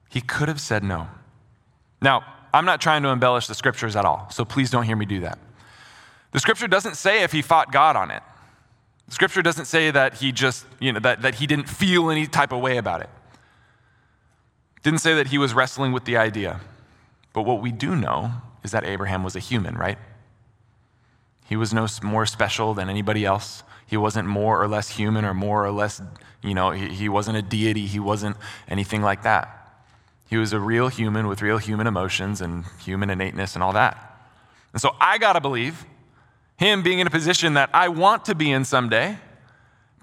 He 0.08 0.20
could 0.20 0.46
have 0.46 0.60
said 0.60 0.84
no. 0.84 1.08
Now, 2.00 2.24
I'm 2.52 2.64
not 2.64 2.80
trying 2.80 3.02
to 3.02 3.08
embellish 3.08 3.46
the 3.46 3.54
scriptures 3.54 3.96
at 3.96 4.04
all, 4.04 4.28
so 4.30 4.44
please 4.44 4.70
don't 4.70 4.84
hear 4.84 4.96
me 4.96 5.06
do 5.06 5.20
that. 5.20 5.38
The 6.32 6.40
scripture 6.40 6.68
doesn't 6.68 6.96
say 6.96 7.22
if 7.22 7.32
he 7.32 7.42
fought 7.42 7.72
God 7.72 7.96
on 7.96 8.10
it. 8.10 8.22
The 9.08 9.14
scripture 9.14 9.42
doesn't 9.42 9.66
say 9.66 9.90
that 9.90 10.14
he 10.14 10.32
just, 10.32 10.66
you 10.80 10.92
know, 10.92 11.00
that, 11.00 11.22
that 11.22 11.36
he 11.36 11.46
didn't 11.46 11.68
feel 11.68 12.10
any 12.10 12.26
type 12.26 12.52
of 12.52 12.60
way 12.60 12.76
about 12.76 13.02
it. 13.02 13.10
Didn't 14.82 15.00
say 15.00 15.14
that 15.14 15.28
he 15.28 15.38
was 15.38 15.54
wrestling 15.54 15.92
with 15.92 16.04
the 16.04 16.16
idea. 16.16 16.60
But 17.32 17.42
what 17.42 17.60
we 17.60 17.72
do 17.72 17.94
know 17.94 18.32
is 18.64 18.72
that 18.72 18.84
Abraham 18.84 19.22
was 19.22 19.36
a 19.36 19.38
human, 19.38 19.76
right? 19.76 19.98
He 21.48 21.56
was 21.56 21.72
no 21.72 21.86
more 22.02 22.26
special 22.26 22.74
than 22.74 22.88
anybody 22.90 23.24
else. 23.24 23.62
He 23.86 23.96
wasn't 23.96 24.26
more 24.26 24.60
or 24.60 24.66
less 24.66 24.88
human 24.88 25.24
or 25.24 25.34
more 25.34 25.64
or 25.64 25.70
less, 25.70 26.02
you 26.42 26.54
know, 26.54 26.72
he, 26.72 26.88
he 26.88 27.08
wasn't 27.08 27.36
a 27.36 27.42
deity. 27.42 27.86
He 27.86 28.00
wasn't 28.00 28.36
anything 28.68 29.02
like 29.02 29.22
that. 29.22 29.65
He 30.28 30.36
was 30.36 30.52
a 30.52 30.60
real 30.60 30.88
human 30.88 31.28
with 31.28 31.42
real 31.42 31.58
human 31.58 31.86
emotions 31.86 32.40
and 32.40 32.64
human 32.80 33.10
innateness 33.10 33.54
and 33.54 33.62
all 33.62 33.72
that. 33.72 34.18
And 34.72 34.82
so 34.82 34.94
I 35.00 35.18
got 35.18 35.34
to 35.34 35.40
believe 35.40 35.84
him 36.56 36.82
being 36.82 36.98
in 36.98 37.06
a 37.06 37.10
position 37.10 37.54
that 37.54 37.70
I 37.72 37.88
want 37.88 38.24
to 38.26 38.34
be 38.34 38.50
in 38.50 38.64
someday 38.64 39.18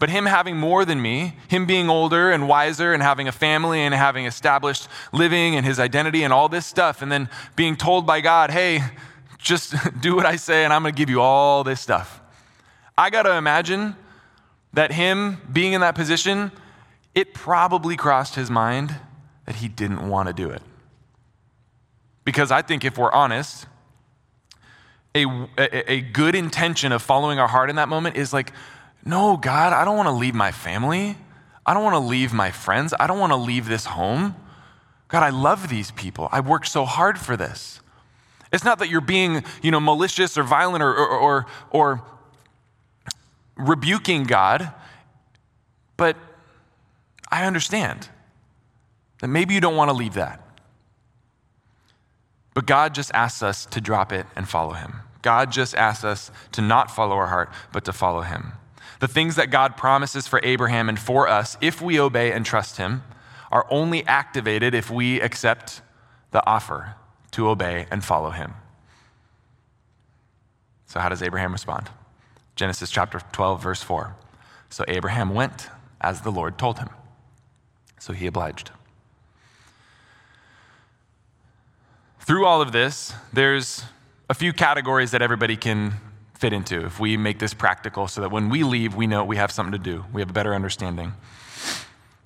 but 0.03 0.09
him 0.09 0.25
having 0.25 0.57
more 0.57 0.83
than 0.83 1.01
me, 1.01 1.33
him 1.47 1.65
being 1.65 1.89
older 1.89 2.29
and 2.29 2.45
wiser 2.45 2.91
and 2.91 3.01
having 3.01 3.29
a 3.29 3.31
family 3.31 3.79
and 3.79 3.95
having 3.95 4.25
established 4.25 4.89
living 5.13 5.55
and 5.55 5.65
his 5.65 5.79
identity 5.79 6.23
and 6.23 6.33
all 6.33 6.49
this 6.49 6.65
stuff, 6.65 7.01
and 7.01 7.09
then 7.09 7.29
being 7.55 7.77
told 7.77 8.05
by 8.05 8.19
God, 8.19 8.51
hey, 8.51 8.81
just 9.37 9.73
do 10.01 10.13
what 10.13 10.25
I 10.25 10.35
say 10.35 10.65
and 10.65 10.73
I'm 10.73 10.81
going 10.81 10.93
to 10.93 10.97
give 10.97 11.09
you 11.09 11.21
all 11.21 11.63
this 11.63 11.79
stuff. 11.79 12.19
I 12.97 13.09
got 13.09 13.23
to 13.23 13.37
imagine 13.37 13.95
that 14.73 14.91
him 14.91 15.37
being 15.51 15.71
in 15.71 15.79
that 15.79 15.95
position, 15.95 16.51
it 17.15 17.33
probably 17.33 17.95
crossed 17.95 18.35
his 18.35 18.51
mind 18.51 18.95
that 19.45 19.55
he 19.55 19.67
didn't 19.67 20.07
want 20.07 20.27
to 20.27 20.33
do 20.33 20.49
it. 20.49 20.61
Because 22.25 22.51
I 22.51 22.61
think 22.61 22.85
if 22.85 22.97
we're 22.97 23.11
honest, 23.11 23.65
a, 25.15 25.25
a, 25.57 25.91
a 25.91 26.01
good 26.01 26.35
intention 26.35 26.91
of 26.91 27.01
following 27.01 27.39
our 27.39 27.47
heart 27.47 27.69
in 27.69 27.75
that 27.75 27.89
moment 27.89 28.15
is 28.15 28.33
like, 28.33 28.53
no, 29.05 29.37
God, 29.37 29.73
I 29.73 29.85
don't 29.85 29.97
want 29.97 30.07
to 30.07 30.13
leave 30.13 30.33
my 30.33 30.51
family. 30.51 31.17
I 31.65 31.73
don't 31.73 31.83
want 31.83 31.95
to 31.95 31.99
leave 31.99 32.33
my 32.33 32.51
friends. 32.51 32.93
I 32.99 33.07
don't 33.07 33.19
want 33.19 33.31
to 33.31 33.37
leave 33.37 33.67
this 33.67 33.85
home. 33.85 34.35
God, 35.09 35.23
I 35.23 35.29
love 35.29 35.69
these 35.69 35.91
people. 35.91 36.29
I 36.31 36.39
worked 36.39 36.67
so 36.67 36.85
hard 36.85 37.19
for 37.19 37.37
this. 37.37 37.81
It's 38.51 38.63
not 38.63 38.79
that 38.79 38.89
you're 38.89 39.01
being, 39.01 39.43
you 39.61 39.71
know, 39.71 39.79
malicious 39.79 40.37
or 40.37 40.43
violent 40.43 40.83
or, 40.83 40.95
or, 40.95 41.09
or, 41.09 41.45
or 41.71 42.03
rebuking 43.55 44.23
God, 44.23 44.71
but 45.97 46.15
I 47.31 47.45
understand 47.45 48.09
maybe 49.31 49.53
you 49.53 49.61
don't 49.61 49.75
want 49.75 49.89
to 49.89 49.95
leave 49.95 50.15
that. 50.15 50.41
But 52.53 52.65
God 52.65 52.93
just 52.93 53.11
asks 53.13 53.41
us 53.41 53.65
to 53.67 53.81
drop 53.81 54.11
it 54.11 54.25
and 54.35 54.47
follow 54.47 54.73
Him. 54.73 54.95
God 55.21 55.51
just 55.51 55.75
asks 55.75 56.03
us 56.03 56.31
to 56.51 56.61
not 56.61 56.91
follow 56.91 57.15
our 57.15 57.27
heart, 57.27 57.51
but 57.71 57.85
to 57.85 57.93
follow 57.93 58.21
Him. 58.21 58.53
The 58.99 59.07
things 59.07 59.35
that 59.35 59.49
God 59.49 59.77
promises 59.77 60.27
for 60.27 60.39
Abraham 60.43 60.89
and 60.89 60.99
for 60.99 61.27
us, 61.27 61.57
if 61.61 61.81
we 61.81 61.99
obey 61.99 62.31
and 62.31 62.45
trust 62.45 62.77
Him, 62.77 63.03
are 63.51 63.65
only 63.69 64.05
activated 64.05 64.73
if 64.73 64.89
we 64.89 65.21
accept 65.21 65.81
the 66.31 66.45
offer 66.45 66.95
to 67.31 67.47
obey 67.47 67.87
and 67.91 68.03
follow 68.03 68.31
Him. 68.31 68.53
So, 70.85 70.99
how 70.99 71.09
does 71.09 71.23
Abraham 71.23 71.53
respond? 71.53 71.89
Genesis 72.55 72.91
chapter 72.91 73.19
12, 73.31 73.63
verse 73.63 73.81
4. 73.81 74.15
So 74.69 74.83
Abraham 74.87 75.33
went 75.33 75.69
as 76.01 76.21
the 76.21 76.31
Lord 76.31 76.57
told 76.57 76.79
him. 76.79 76.89
So 77.99 78.13
he 78.13 78.27
obliged. 78.27 78.71
Through 82.25 82.45
all 82.45 82.61
of 82.61 82.71
this, 82.71 83.13
there's 83.33 83.83
a 84.29 84.33
few 84.33 84.53
categories 84.53 85.11
that 85.11 85.21
everybody 85.21 85.57
can 85.57 85.91
fit 86.35 86.53
into 86.53 86.85
if 86.85 86.97
we 86.97 87.17
make 87.17 87.37
this 87.37 87.53
practical 87.53 88.07
so 88.07 88.21
that 88.21 88.31
when 88.31 88.47
we 88.47 88.63
leave, 88.63 88.95
we 88.95 89.07
know 89.07 89.25
we 89.25 89.35
have 89.35 89.51
something 89.51 89.73
to 89.73 89.77
do. 89.77 90.05
We 90.13 90.21
have 90.21 90.29
a 90.29 90.33
better 90.33 90.55
understanding. 90.55 91.11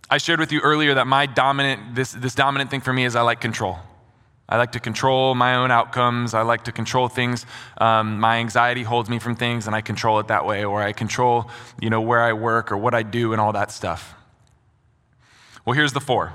I 0.07 0.19
shared 0.19 0.39
with 0.39 0.51
you 0.51 0.59
earlier 0.61 0.93
that 0.93 1.07
my 1.07 1.25
dominant, 1.25 1.95
this, 1.95 2.11
this 2.11 2.35
dominant 2.35 2.69
thing 2.69 2.81
for 2.81 2.93
me 2.93 3.05
is 3.05 3.15
I 3.15 3.21
like 3.21 3.41
control. 3.41 3.79
I 4.47 4.57
like 4.57 4.73
to 4.73 4.79
control 4.79 5.33
my 5.33 5.55
own 5.55 5.71
outcomes. 5.71 6.35
I 6.35 6.43
like 6.43 6.65
to 6.65 6.71
control 6.71 7.07
things. 7.07 7.47
Um, 7.79 8.19
my 8.19 8.37
anxiety 8.37 8.83
holds 8.83 9.09
me 9.09 9.17
from 9.17 9.35
things, 9.35 9.65
and 9.65 9.75
I 9.75 9.81
control 9.81 10.19
it 10.19 10.27
that 10.27 10.45
way. 10.45 10.63
Or 10.63 10.79
I 10.79 10.93
control, 10.93 11.49
you 11.81 11.89
know, 11.89 12.01
where 12.01 12.21
I 12.21 12.33
work 12.33 12.71
or 12.71 12.77
what 12.77 12.93
I 12.93 13.01
do 13.01 13.33
and 13.33 13.41
all 13.41 13.53
that 13.53 13.71
stuff. 13.71 14.13
Well, 15.65 15.73
here's 15.73 15.93
the 15.93 15.99
four 15.99 16.33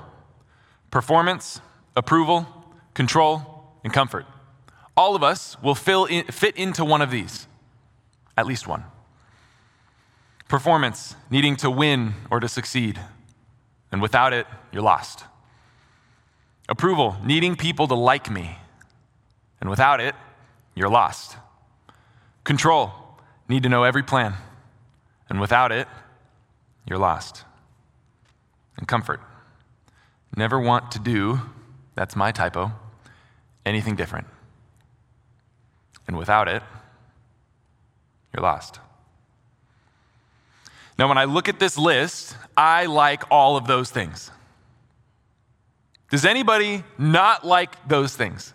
performance, 0.91 1.61
approval, 1.97 2.47
control, 2.93 3.52
and 3.85 3.93
comfort. 3.93 4.27
All 4.97 5.17
of 5.17 5.23
us 5.23 5.57
will 5.63 5.75
in, 6.07 6.25
fit 6.27 6.57
into 6.57 6.85
one 6.85 7.03
of 7.03 7.11
these, 7.11 7.47
at 8.37 8.47
least 8.47 8.67
one. 8.67 8.85
Performance, 10.49 11.17
needing 11.31 11.57
to 11.57 11.71
win 11.71 12.15
or 12.31 12.41
to 12.41 12.49
succeed. 12.49 13.01
And 13.91 14.03
without 14.03 14.33
it, 14.33 14.47
you're 14.71 14.83
lost. 14.83 15.25
Approval, 16.69 17.17
needing 17.25 17.57
people 17.57 17.87
to 17.89 17.95
like 17.95 18.31
me. 18.31 18.59
And 19.61 19.71
without 19.71 20.01
it, 20.01 20.15
you're 20.75 20.89
lost. 20.89 21.37
Control, 22.45 22.93
need 23.49 23.63
to 23.63 23.69
know 23.69 23.85
every 23.85 24.03
plan. 24.03 24.35
And 25.29 25.41
without 25.41 25.73
it, 25.73 25.89
you're 26.87 26.99
lost. 26.99 27.45
And 28.77 28.87
comfort, 28.87 29.21
never 30.37 30.59
want 30.59 30.91
to 30.93 30.99
do, 30.99 31.41
that's 31.95 32.17
my 32.17 32.33
typo, 32.33 32.73
anything 33.65 33.97
different. 33.97 34.27
And 36.07 36.17
without 36.17 36.49
it, 36.49 36.63
you're 38.33 38.43
lost. 38.43 38.81
Now, 40.99 41.09
when 41.09 41.19
I 41.19 41.25
look 41.25 41.49
at 41.49 41.59
this 41.59 41.79
list, 41.79 42.37
I 42.57 42.87
like 42.87 43.25
all 43.31 43.57
of 43.57 43.67
those 43.67 43.91
things. 43.91 44.31
Does 46.11 46.25
anybody 46.25 46.85
not 46.99 47.47
like 47.47 47.89
those 47.89 48.15
things? 48.15 48.53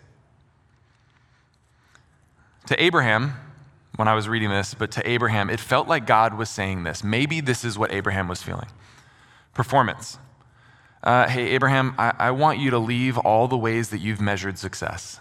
To 2.66 2.80
Abraham, 2.80 3.34
when 3.96 4.06
I 4.06 4.14
was 4.14 4.28
reading 4.28 4.50
this, 4.50 4.74
but 4.74 4.92
to 4.92 5.08
Abraham, 5.08 5.50
it 5.50 5.58
felt 5.58 5.88
like 5.88 6.06
God 6.06 6.34
was 6.34 6.48
saying 6.48 6.84
this. 6.84 7.02
Maybe 7.02 7.40
this 7.40 7.64
is 7.64 7.76
what 7.76 7.92
Abraham 7.92 8.28
was 8.28 8.42
feeling. 8.42 8.68
Performance. 9.54 10.18
Uh, 11.02 11.28
hey, 11.28 11.50
Abraham, 11.50 11.94
I, 11.98 12.12
I 12.18 12.30
want 12.32 12.58
you 12.58 12.70
to 12.70 12.78
leave 12.78 13.18
all 13.18 13.48
the 13.48 13.56
ways 13.56 13.90
that 13.90 13.98
you've 13.98 14.20
measured 14.20 14.58
success. 14.58 15.20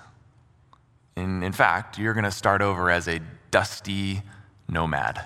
In, 1.16 1.44
in 1.44 1.52
fact, 1.52 1.98
you're 1.98 2.14
going 2.14 2.24
to 2.24 2.32
start 2.32 2.62
over 2.62 2.90
as 2.90 3.08
a 3.08 3.20
dusty 3.52 4.22
nomad. 4.68 5.26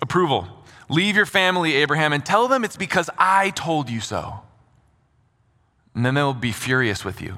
Approval. 0.00 0.48
Leave 0.88 1.14
your 1.14 1.26
family, 1.26 1.74
Abraham, 1.74 2.12
and 2.12 2.24
tell 2.24 2.48
them 2.48 2.64
it's 2.64 2.76
because 2.76 3.10
I 3.18 3.50
told 3.50 3.90
you 3.90 4.00
so. 4.00 4.40
And 5.94 6.06
then 6.06 6.14
they'll 6.14 6.34
be 6.34 6.52
furious 6.52 7.04
with 7.04 7.20
you. 7.20 7.36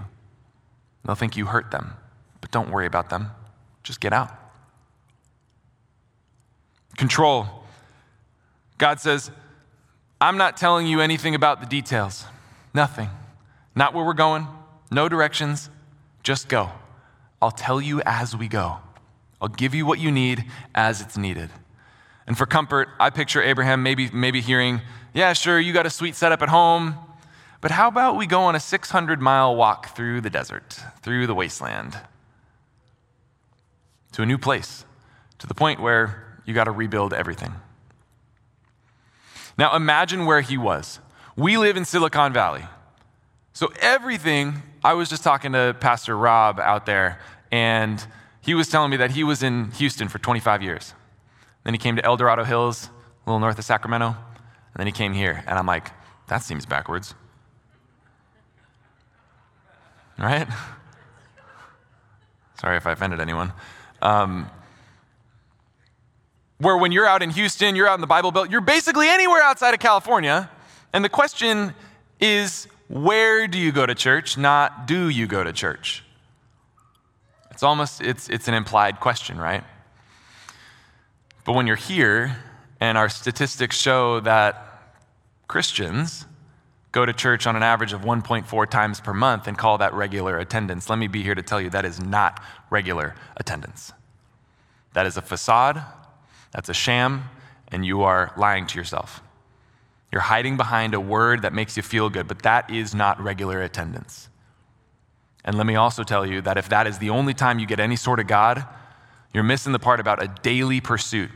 They'll 1.04 1.16
think 1.16 1.36
you 1.36 1.46
hurt 1.46 1.70
them. 1.70 1.94
But 2.40 2.50
don't 2.50 2.70
worry 2.70 2.86
about 2.86 3.10
them. 3.10 3.30
Just 3.82 4.00
get 4.00 4.12
out. 4.12 4.30
Control. 6.96 7.46
God 8.78 9.00
says, 9.00 9.30
I'm 10.22 10.36
not 10.36 10.56
telling 10.56 10.86
you 10.86 11.00
anything 11.00 11.34
about 11.34 11.58
the 11.58 11.66
details. 11.66 12.24
Nothing. 12.72 13.10
Not 13.74 13.92
where 13.92 14.04
we're 14.04 14.12
going, 14.12 14.46
no 14.88 15.08
directions. 15.08 15.68
Just 16.22 16.48
go. 16.48 16.70
I'll 17.42 17.50
tell 17.50 17.80
you 17.80 18.00
as 18.06 18.36
we 18.36 18.46
go. 18.46 18.76
I'll 19.40 19.48
give 19.48 19.74
you 19.74 19.84
what 19.84 19.98
you 19.98 20.12
need 20.12 20.44
as 20.76 21.00
it's 21.00 21.16
needed. 21.18 21.50
And 22.24 22.38
for 22.38 22.46
comfort, 22.46 22.88
I 23.00 23.10
picture 23.10 23.42
Abraham 23.42 23.82
maybe, 23.82 24.10
maybe 24.12 24.40
hearing, 24.40 24.82
Yeah, 25.12 25.32
sure, 25.32 25.58
you 25.58 25.72
got 25.72 25.86
a 25.86 25.90
sweet 25.90 26.14
setup 26.14 26.40
at 26.40 26.50
home. 26.50 26.94
But 27.60 27.72
how 27.72 27.88
about 27.88 28.16
we 28.16 28.28
go 28.28 28.42
on 28.42 28.54
a 28.54 28.60
600 28.60 29.20
mile 29.20 29.56
walk 29.56 29.96
through 29.96 30.20
the 30.20 30.30
desert, 30.30 30.78
through 31.02 31.26
the 31.26 31.34
wasteland, 31.34 31.98
to 34.12 34.22
a 34.22 34.26
new 34.26 34.38
place, 34.38 34.84
to 35.40 35.48
the 35.48 35.54
point 35.54 35.80
where 35.80 36.38
you 36.44 36.54
got 36.54 36.64
to 36.64 36.70
rebuild 36.70 37.12
everything? 37.12 37.54
Now 39.58 39.76
imagine 39.76 40.26
where 40.26 40.40
he 40.40 40.58
was. 40.58 41.00
We 41.36 41.56
live 41.56 41.76
in 41.76 41.84
Silicon 41.84 42.32
Valley. 42.32 42.64
So 43.52 43.72
everything, 43.80 44.62
I 44.82 44.94
was 44.94 45.08
just 45.08 45.22
talking 45.22 45.52
to 45.52 45.76
Pastor 45.78 46.16
Rob 46.16 46.58
out 46.58 46.86
there, 46.86 47.20
and 47.50 48.04
he 48.40 48.54
was 48.54 48.68
telling 48.68 48.90
me 48.90 48.96
that 48.96 49.12
he 49.12 49.24
was 49.24 49.42
in 49.42 49.70
Houston 49.72 50.08
for 50.08 50.18
25 50.18 50.62
years. 50.62 50.94
Then 51.64 51.74
he 51.74 51.78
came 51.78 51.96
to 51.96 52.04
El 52.04 52.16
Dorado 52.16 52.44
Hills, 52.44 52.88
a 53.26 53.30
little 53.30 53.40
north 53.40 53.58
of 53.58 53.64
Sacramento, 53.64 54.06
and 54.06 54.76
then 54.76 54.86
he 54.86 54.92
came 54.92 55.12
here. 55.12 55.44
And 55.46 55.58
I'm 55.58 55.66
like, 55.66 55.90
that 56.28 56.42
seems 56.42 56.66
backwards 56.66 57.14
right? 60.22 60.48
Sorry 62.60 62.76
if 62.76 62.86
I 62.86 62.92
offended 62.92 63.20
anyone. 63.20 63.52
Um, 64.00 64.48
where 66.62 66.76
when 66.76 66.92
you're 66.92 67.06
out 67.06 67.22
in 67.22 67.30
Houston, 67.30 67.74
you're 67.74 67.88
out 67.88 67.96
in 67.96 68.00
the 68.00 68.06
Bible 68.06 68.30
Belt, 68.30 68.50
you're 68.50 68.60
basically 68.60 69.08
anywhere 69.08 69.42
outside 69.42 69.74
of 69.74 69.80
California. 69.80 70.48
And 70.92 71.04
the 71.04 71.08
question 71.08 71.74
is, 72.20 72.68
where 72.88 73.48
do 73.48 73.58
you 73.58 73.72
go 73.72 73.84
to 73.84 73.96
church, 73.96 74.38
not 74.38 74.86
do 74.86 75.08
you 75.08 75.26
go 75.26 75.42
to 75.42 75.52
church? 75.52 76.04
It's 77.50 77.64
almost, 77.64 78.00
it's, 78.00 78.28
it's 78.28 78.46
an 78.46 78.54
implied 78.54 79.00
question, 79.00 79.38
right? 79.38 79.64
But 81.44 81.54
when 81.54 81.66
you're 81.66 81.74
here, 81.74 82.36
and 82.80 82.96
our 82.96 83.08
statistics 83.08 83.76
show 83.76 84.20
that 84.20 84.94
Christians 85.48 86.26
go 86.92 87.04
to 87.04 87.12
church 87.12 87.46
on 87.46 87.56
an 87.56 87.62
average 87.62 87.92
of 87.92 88.02
1.4 88.02 88.70
times 88.70 89.00
per 89.00 89.12
month 89.12 89.48
and 89.48 89.58
call 89.58 89.78
that 89.78 89.94
regular 89.94 90.38
attendance. 90.38 90.88
Let 90.88 90.98
me 90.98 91.08
be 91.08 91.22
here 91.22 91.34
to 91.34 91.42
tell 91.42 91.60
you 91.60 91.70
that 91.70 91.84
is 91.84 92.00
not 92.00 92.40
regular 92.70 93.14
attendance. 93.36 93.92
That 94.92 95.06
is 95.06 95.16
a 95.16 95.22
facade, 95.22 95.82
that's 96.52 96.68
a 96.68 96.74
sham, 96.74 97.24
and 97.68 97.84
you 97.84 98.02
are 98.02 98.32
lying 98.36 98.66
to 98.66 98.78
yourself. 98.78 99.22
You're 100.12 100.20
hiding 100.20 100.56
behind 100.56 100.94
a 100.94 101.00
word 101.00 101.42
that 101.42 101.52
makes 101.52 101.76
you 101.76 101.82
feel 101.82 102.10
good, 102.10 102.28
but 102.28 102.40
that 102.42 102.70
is 102.70 102.94
not 102.94 103.20
regular 103.20 103.62
attendance. 103.62 104.28
And 105.44 105.56
let 105.56 105.66
me 105.66 105.74
also 105.74 106.04
tell 106.04 106.24
you 106.26 106.40
that 106.42 106.58
if 106.58 106.68
that 106.68 106.86
is 106.86 106.98
the 106.98 107.10
only 107.10 107.34
time 107.34 107.58
you 107.58 107.66
get 107.66 107.80
any 107.80 107.96
sort 107.96 108.20
of 108.20 108.26
God, 108.26 108.64
you're 109.32 109.42
missing 109.42 109.72
the 109.72 109.78
part 109.78 109.98
about 109.98 110.22
a 110.22 110.28
daily 110.42 110.80
pursuit 110.80 111.30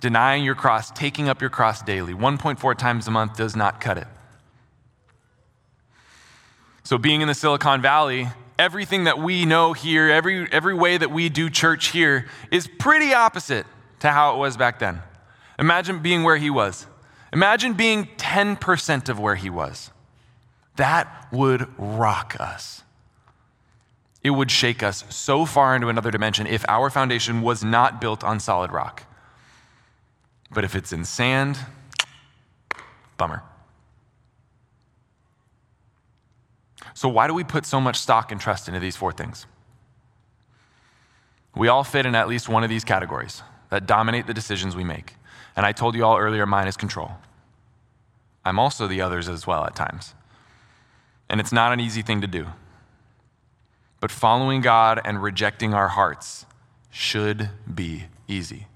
denying 0.00 0.44
your 0.44 0.54
cross, 0.54 0.90
taking 0.90 1.28
up 1.28 1.40
your 1.40 1.50
cross 1.50 1.82
daily. 1.82 2.14
1.4 2.14 2.76
times 2.76 3.08
a 3.08 3.10
month 3.10 3.36
does 3.36 3.56
not 3.56 3.80
cut 3.80 3.98
it. 3.98 4.06
So, 6.82 6.98
being 6.98 7.20
in 7.20 7.28
the 7.28 7.34
Silicon 7.34 7.82
Valley, 7.82 8.28
everything 8.58 9.04
that 9.04 9.18
we 9.18 9.44
know 9.44 9.72
here, 9.72 10.10
every, 10.10 10.50
every 10.52 10.74
way 10.74 10.96
that 10.96 11.10
we 11.10 11.28
do 11.28 11.50
church 11.50 11.88
here, 11.88 12.26
is 12.50 12.68
pretty 12.78 13.14
opposite 13.14 13.66
to 14.00 14.10
how 14.10 14.34
it 14.34 14.38
was 14.38 14.56
back 14.56 14.78
then. 14.78 15.02
Imagine 15.58 16.00
being 16.00 16.22
where 16.22 16.36
he 16.36 16.50
was. 16.50 16.86
Imagine 17.32 17.74
being 17.74 18.06
10% 18.16 19.08
of 19.08 19.18
where 19.18 19.34
he 19.34 19.50
was. 19.50 19.90
That 20.76 21.28
would 21.32 21.68
rock 21.78 22.36
us. 22.38 22.82
It 24.22 24.30
would 24.30 24.50
shake 24.50 24.82
us 24.82 25.04
so 25.08 25.46
far 25.46 25.74
into 25.74 25.88
another 25.88 26.10
dimension 26.10 26.46
if 26.46 26.64
our 26.68 26.90
foundation 26.90 27.42
was 27.42 27.62
not 27.62 28.00
built 28.00 28.24
on 28.24 28.40
solid 28.40 28.72
rock. 28.72 29.04
But 30.50 30.64
if 30.64 30.74
it's 30.74 30.92
in 30.92 31.04
sand, 31.04 31.58
bummer. 33.16 33.42
So, 36.96 37.08
why 37.08 37.26
do 37.26 37.34
we 37.34 37.44
put 37.44 37.66
so 37.66 37.80
much 37.80 37.96
stock 37.98 38.32
and 38.32 38.40
trust 38.40 38.66
into 38.66 38.80
these 38.80 38.96
four 38.96 39.12
things? 39.12 39.46
We 41.54 41.68
all 41.68 41.84
fit 41.84 42.06
in 42.06 42.14
at 42.14 42.26
least 42.26 42.48
one 42.48 42.64
of 42.64 42.70
these 42.70 42.84
categories 42.84 43.42
that 43.70 43.86
dominate 43.86 44.26
the 44.26 44.34
decisions 44.34 44.74
we 44.74 44.82
make. 44.82 45.14
And 45.54 45.64
I 45.64 45.72
told 45.72 45.94
you 45.94 46.04
all 46.04 46.18
earlier, 46.18 46.46
mine 46.46 46.66
is 46.66 46.76
control. 46.76 47.12
I'm 48.44 48.58
also 48.58 48.86
the 48.86 49.00
others 49.00 49.28
as 49.28 49.46
well 49.46 49.64
at 49.64 49.76
times. 49.76 50.14
And 51.28 51.40
it's 51.40 51.52
not 51.52 51.72
an 51.72 51.80
easy 51.80 52.02
thing 52.02 52.20
to 52.22 52.26
do. 52.26 52.46
But 54.00 54.10
following 54.10 54.60
God 54.60 55.00
and 55.04 55.22
rejecting 55.22 55.74
our 55.74 55.88
hearts 55.88 56.46
should 56.90 57.50
be 57.72 58.06
easy 58.26 58.66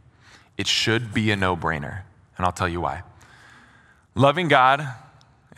it 0.60 0.66
should 0.66 1.14
be 1.14 1.30
a 1.30 1.36
no 1.36 1.56
brainer. 1.56 2.02
And 2.36 2.44
I'll 2.44 2.52
tell 2.52 2.68
you 2.68 2.82
why. 2.82 3.02
Loving 4.14 4.48
God, 4.48 4.86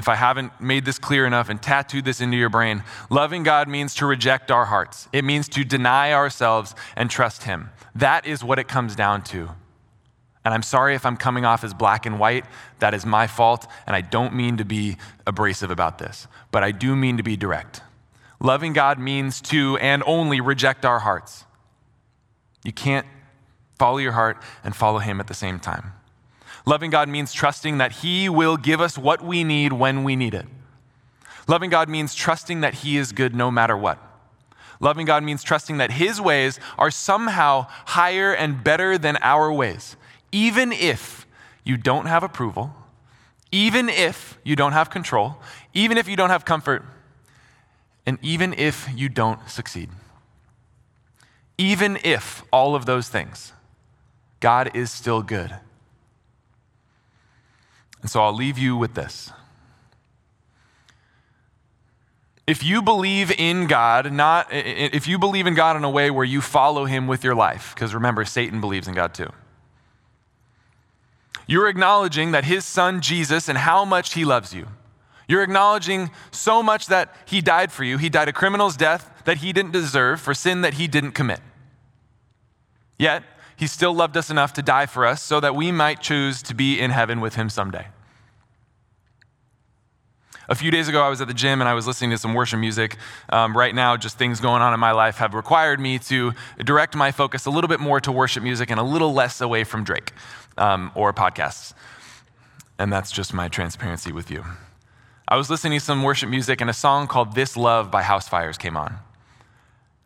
if 0.03 0.09
I 0.09 0.17
haven't 0.17 0.61
made 0.61 0.85
this 0.85 0.99
clear 0.99 1.27
enough 1.27 1.49
and 1.49 1.63
tattooed 1.63 2.05
this 2.05 2.21
into 2.21 2.37
your 2.37 2.49
brain, 2.49 2.83
loving 3.09 3.43
God 3.43 3.69
means 3.69 3.95
to 3.97 4.07
reject 4.07 4.51
our 4.51 4.67
hearts. 4.67 5.09
It 5.13 5.25
means 5.25 5.49
to 5.51 5.65
deny 5.65 6.13
ourselves 6.13 6.75
and 6.97 7.09
trust 7.09 7.45
Him. 7.45 7.71
That 7.95 8.27
is 8.27 8.45
what 8.45 8.59
it 8.59 8.69
comes 8.69 8.95
down 8.95 9.23
to. 9.25 9.51
And 10.45 10.53
I'm 10.53 10.63
sorry 10.63 10.95
if 10.95 11.07
I'm 11.07 11.17
coming 11.17 11.45
off 11.45 11.63
as 11.63 11.73
black 11.73 12.05
and 12.05 12.19
white. 12.19 12.45
That 12.81 12.95
is 12.95 13.07
my 13.07 13.27
fault, 13.27 13.67
and 13.87 13.95
I 13.95 14.01
don't 14.01 14.35
mean 14.35 14.57
to 14.57 14.65
be 14.65 14.97
abrasive 15.27 15.71
about 15.71 15.99
this, 15.99 16.27
but 16.51 16.65
I 16.65 16.73
do 16.73 16.97
mean 16.97 17.17
to 17.17 17.23
be 17.23 17.37
direct. 17.37 17.81
Loving 18.41 18.73
God 18.73 18.99
means 18.99 19.41
to 19.43 19.77
and 19.79 20.03
only 20.05 20.41
reject 20.41 20.85
our 20.85 20.99
hearts. 20.99 21.45
You 22.65 22.73
can't 22.73 23.07
Follow 23.83 23.99
your 23.99 24.13
heart 24.13 24.41
and 24.63 24.77
follow 24.77 25.01
Him 25.01 25.19
at 25.19 25.27
the 25.27 25.35
same 25.35 25.59
time. 25.59 25.95
Loving 26.65 26.91
God 26.91 27.09
means 27.09 27.33
trusting 27.33 27.79
that 27.79 27.93
He 27.93 28.29
will 28.29 28.57
give 28.57 28.81
us 28.81 28.97
what 28.97 29.23
we 29.23 29.45
need 29.45 29.73
when 29.73 30.05
we 30.05 30.17
need 30.17 30.35
it. 30.35 30.47
Loving 31.49 31.71
God 31.71 31.89
means 31.89 32.15
trusting 32.15 32.61
that 32.61 32.75
He 32.75 32.97
is 32.97 33.13
good 33.13 33.35
no 33.35 33.51
matter 33.51 33.77
what. 33.77 33.99
Loving 34.79 35.07
God 35.07 35.23
means 35.23 35.43
trusting 35.43 35.79
that 35.79 35.93
His 35.93 36.21
ways 36.21 36.59
are 36.79 36.91
somehow 36.91 37.67
higher 37.87 38.33
and 38.33 38.63
better 38.63 38.99
than 38.99 39.17
our 39.23 39.53
ways, 39.53 39.97
even 40.31 40.73
if 40.73 41.27
you 41.65 41.77
don't 41.77 42.07
have 42.07 42.23
approval, 42.23 42.75
even 43.51 43.89
if 43.89 44.39
you 44.45 44.57
don't 44.57 44.73
have 44.73 44.91
control, 44.91 45.37
even 45.75 45.99
if 45.99 46.09
you 46.09 46.17
don't 46.17 46.31
have 46.31 46.45
comfort, 46.45 46.85
and 48.07 48.19
even 48.23 48.53
if 48.55 48.89
you 48.95 49.09
don't 49.09 49.49
succeed. 49.49 49.89
Even 51.59 51.99
if 52.03 52.43
all 52.53 52.75
of 52.75 52.87
those 52.87 53.09
things, 53.09 53.53
God 54.41 54.75
is 54.75 54.91
still 54.91 55.23
good. 55.23 55.55
And 58.03 58.11
so 58.11 58.21
I'll 58.23 58.35
leave 58.35 58.59
you 58.59 58.77
with 58.77 58.95
this. 58.95 59.33
If 62.47 62.65
you 62.65 62.83
believe 62.83 63.31
in 63.31 63.69
God, 63.69 64.13
not 64.13 64.49
if 64.53 65.07
you 65.07 65.19
believe 65.19 65.47
in 65.47 65.55
God 65.55 65.77
in 65.77 65.85
a 65.85 65.91
way 65.91 66.11
where 66.11 66.25
you 66.25 66.41
follow 66.41 66.85
him 66.85 67.07
with 67.07 67.23
your 67.23 67.37
life, 67.37 67.73
because 67.75 67.95
remember, 67.95 68.25
Satan 68.25 68.61
believes 68.61 68.89
in 68.89 68.95
God 68.95 69.15
too. 69.15 69.31
You're 71.47 71.69
acknowledging 71.69 72.33
that 72.33 72.45
his 72.45 72.65
son 72.65 73.01
Jesus 73.01 73.49
and 73.49 73.59
how 73.59 73.85
much 73.85 74.15
he 74.15 74.25
loves 74.25 74.53
you. 74.53 74.67
You're 75.29 75.43
acknowledging 75.43 76.11
so 76.31 76.63
much 76.63 76.87
that 76.89 77.15
he 77.27 77.41
died 77.41 77.71
for 77.73 77.85
you. 77.85 77.97
He 77.97 78.09
died 78.09 78.29
a 78.29 78.33
criminal's 78.33 78.77
death 78.77 79.23
that 79.25 79.39
he 79.39 79.53
didn't 79.53 79.73
deserve 79.73 80.21
for 80.21 80.35
sin 80.35 80.63
that 80.63 80.75
he 80.75 80.89
didn't 80.89 81.13
commit. 81.13 81.41
Yet, 82.99 83.23
he 83.63 83.69
still 83.69 83.95
loved 83.95 84.17
us 84.17 84.29
enough 84.29 84.53
to 84.53 84.61
die 84.61 84.87
for 84.87 85.07
us 85.07 85.23
so 85.23 85.39
that 85.39 85.55
we 85.55 85.71
might 85.71 86.01
choose 86.01 86.43
to 86.43 86.53
be 86.53 86.81
in 86.81 86.91
heaven 86.91 87.21
with 87.21 87.37
him 87.37 87.49
someday. 87.49 87.87
A 90.49 90.57
few 90.57 90.73
days 90.73 90.89
ago, 90.89 91.01
I 91.01 91.09
was 91.09 91.21
at 91.21 91.29
the 91.29 91.35
gym 91.35 91.61
and 91.61 91.69
I 91.69 91.75
was 91.75 91.87
listening 91.87 92.11
to 92.11 92.19
some 92.19 92.35
worship 92.35 92.59
music. 92.59 92.97
Um, 93.29 93.57
right 93.57 93.73
now, 93.73 93.97
just 93.97 94.19
things 94.19 94.41
going 94.41 94.63
on 94.63 94.75
in 94.75 94.81
my 94.81 94.91
life 94.91 95.19
have 95.19 95.33
required 95.33 95.79
me 95.79 96.01
to 96.01 96.33
direct 96.65 96.97
my 96.97 97.13
focus 97.13 97.47
a 97.47 97.51
little 97.51 97.69
bit 97.69 97.79
more 97.79 98.01
to 98.01 98.11
worship 98.11 98.43
music 98.43 98.69
and 98.69 98.81
a 98.81 98.83
little 98.83 99.13
less 99.13 99.41
away 99.41 99.63
from 99.63 99.85
Drake 99.85 100.13
um, 100.59 100.91
or 100.97 101.13
podcasts. 101.13 101.73
And 102.81 102.93
that's 102.93 103.13
just 103.13 103.33
my 103.33 103.47
transparency 103.47 104.11
with 104.11 104.29
you. 104.29 104.45
I 105.29 105.37
was 105.37 105.51
listening 105.51 105.79
to 105.79 105.85
some 105.85 106.03
worship 106.03 106.29
music 106.29 106.61
and 106.61 106.69
a 106.69 106.75
song 106.75 107.07
called 107.07 107.37
This 107.37 107.57
Love 107.57 107.93
by 107.93 108.03
Housefires 108.03 108.59
came 108.59 108.77
on. 108.77 108.99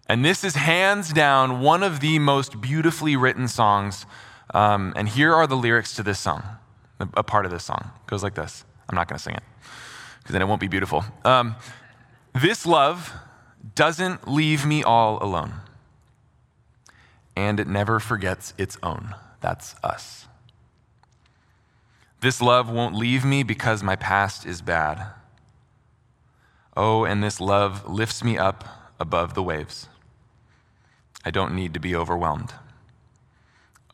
And 0.08 0.24
this 0.24 0.44
is 0.44 0.54
hands 0.54 1.12
down 1.12 1.60
one 1.60 1.82
of 1.82 2.00
the 2.00 2.18
most 2.18 2.60
beautifully 2.60 3.16
written 3.16 3.48
songs. 3.48 4.06
Um, 4.54 4.92
and 4.96 5.08
here 5.08 5.34
are 5.34 5.46
the 5.46 5.56
lyrics 5.56 5.94
to 5.96 6.02
this 6.02 6.20
song, 6.20 6.42
a 7.00 7.22
part 7.22 7.44
of 7.44 7.50
this 7.50 7.64
song. 7.64 7.90
It 8.04 8.06
goes 8.08 8.22
like 8.22 8.34
this. 8.34 8.64
I'm 8.88 8.94
not 8.94 9.08
going 9.08 9.18
to 9.18 9.22
sing 9.22 9.34
it 9.34 9.42
because 10.20 10.32
then 10.32 10.42
it 10.42 10.46
won't 10.46 10.60
be 10.60 10.68
beautiful. 10.68 11.04
Um, 11.24 11.56
this 12.32 12.66
love 12.66 13.12
doesn't 13.74 14.28
leave 14.28 14.64
me 14.64 14.82
all 14.82 15.22
alone, 15.22 15.54
and 17.36 17.58
it 17.58 17.66
never 17.66 17.98
forgets 17.98 18.54
its 18.56 18.78
own. 18.82 19.14
That's 19.40 19.74
us. 19.82 20.26
This 22.20 22.40
love 22.40 22.70
won't 22.70 22.94
leave 22.94 23.24
me 23.24 23.42
because 23.42 23.82
my 23.82 23.96
past 23.96 24.46
is 24.46 24.62
bad. 24.62 25.06
Oh, 26.76 27.04
and 27.04 27.22
this 27.22 27.40
love 27.40 27.88
lifts 27.88 28.22
me 28.22 28.36
up 28.36 28.64
above 28.98 29.34
the 29.34 29.42
waves. 29.42 29.88
I 31.26 31.30
don't 31.32 31.56
need 31.56 31.74
to 31.74 31.80
be 31.80 31.96
overwhelmed. 31.96 32.54